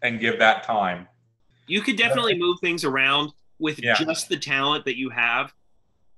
[0.03, 1.09] and give that time.
[1.67, 3.95] You could definitely uh, move things around with Yeah.
[3.95, 5.53] just the talent that you have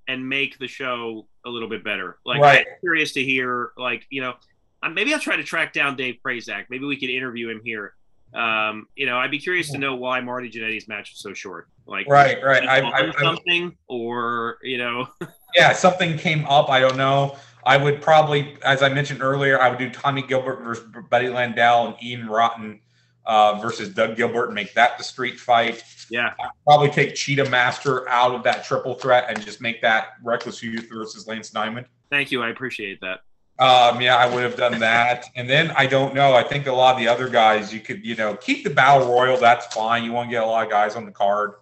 [0.08, 2.18] and make the show a little bit better.
[2.24, 2.66] Like, Right.
[2.66, 4.34] I'm curious to hear, like, you know,
[4.82, 6.64] uh, maybe I'll try to track down Dave Prazak.
[6.70, 7.94] Maybe we could interview him here.
[8.34, 11.68] Um, you know, I'd be curious to know why Marty Jannetty's match was so short.
[11.86, 12.66] Like, Right, right.
[12.66, 15.06] I, I, I, something, or you know,
[15.54, 16.68] yeah, something came up.
[16.68, 17.36] I don't know.
[17.64, 21.86] I would probably, as I mentioned earlier, I would do Tommy Gilbert versus Buddy Landel
[21.94, 22.80] and Ian Rotten
[23.26, 25.82] uh, versus Doug Gilbert and make that the street fight.
[26.10, 26.34] Yeah.
[26.38, 30.62] I'd probably take Cheetah Master out of that triple threat and just make that Reckless
[30.62, 31.86] Youth versus Lance Diamond.
[32.10, 32.42] Thank you.
[32.42, 33.20] I appreciate that.
[33.58, 35.26] Um, yeah, I would have done that.
[35.36, 36.34] And then I don't know.
[36.34, 39.08] I think a lot of the other guys, you could, you know, keep the battle
[39.08, 39.36] royal.
[39.36, 40.04] That's fine.
[40.04, 41.52] You want to get a lot of guys on the card.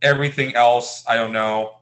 [0.00, 1.78] Everything else, I don't know.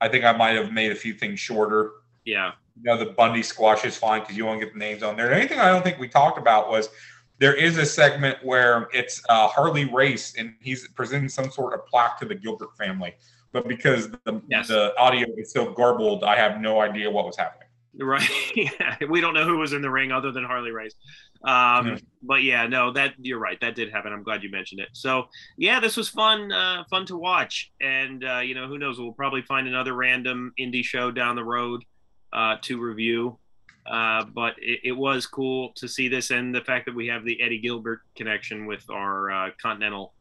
[0.00, 1.90] I think I might have made a few things shorter.
[2.24, 2.52] Yeah.
[2.76, 5.16] You know, the Bundy squash is fine because you want to get the names on
[5.16, 5.32] there.
[5.32, 6.88] Anything I don't think we talked about was
[7.38, 11.86] there is a segment where it's uh, Harley Race and he's presenting some sort of
[11.86, 13.14] plaque to the Gilbert family.
[13.52, 14.68] But because the, Yes.
[14.68, 17.68] the audio is so garbled, I have no idea what was happening.
[18.00, 18.28] Right.
[18.56, 18.96] Yeah.
[19.08, 20.94] we don't know who was in the ring other than Harley Race.
[21.44, 21.98] Um, Yeah.
[22.22, 23.58] But yeah, no, that you're right.
[23.60, 24.12] That did happen.
[24.12, 24.88] I'm glad you mentioned it.
[24.92, 26.50] So yeah, this was fun.
[26.52, 27.72] Uh, fun to watch.
[27.80, 28.98] And uh, you know, who knows?
[28.98, 31.84] We'll probably find another random indie show down the road
[32.32, 33.38] uh, to review.
[33.90, 37.24] Uh, but it, it was cool to see this, and the fact that we have
[37.24, 40.12] the Eddie Gilbert connection with our uh, Continental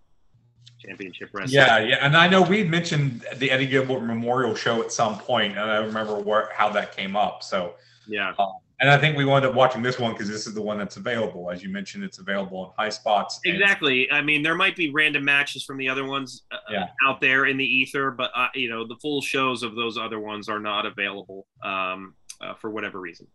[0.80, 1.55] Championship Wrestling.
[1.55, 5.57] Yeah, yeah, and I know we mentioned the Eddie Gilbert Memorial Show at some point,
[5.57, 7.43] and I remember where how that came up.
[7.43, 7.76] So,
[8.07, 8.34] Yeah.
[8.80, 10.97] and I think we wound up watching this one because this is the one that's
[10.97, 11.49] available.
[11.51, 13.39] As you mentioned, it's available in Highspots.
[13.43, 14.09] Exactly.
[14.11, 16.86] I mean, there might be random matches from the other ones uh, Yeah.
[17.05, 20.20] out there in the ether, but uh, you know, the full shows of those other
[20.20, 23.28] ones are not available um, uh, for whatever reason.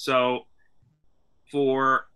[0.00, 0.46] So,
[1.52, 2.06] for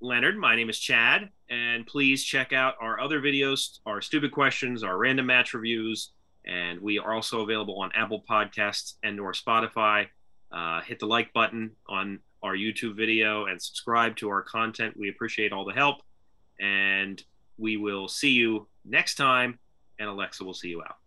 [0.00, 4.84] Leonard, my name is Chad, and please check out our other videos, our stupid questions,
[4.84, 6.12] our random match reviews,
[6.46, 10.06] and we are also available on Apple Podcasts and or Spotify.
[10.52, 14.96] Uh, hit the like button on our YouTube video and subscribe to our content.
[14.96, 15.96] We appreciate all the help
[16.60, 17.20] and
[17.58, 19.58] we will see you next time.
[19.98, 21.01] And Alexa will see you out.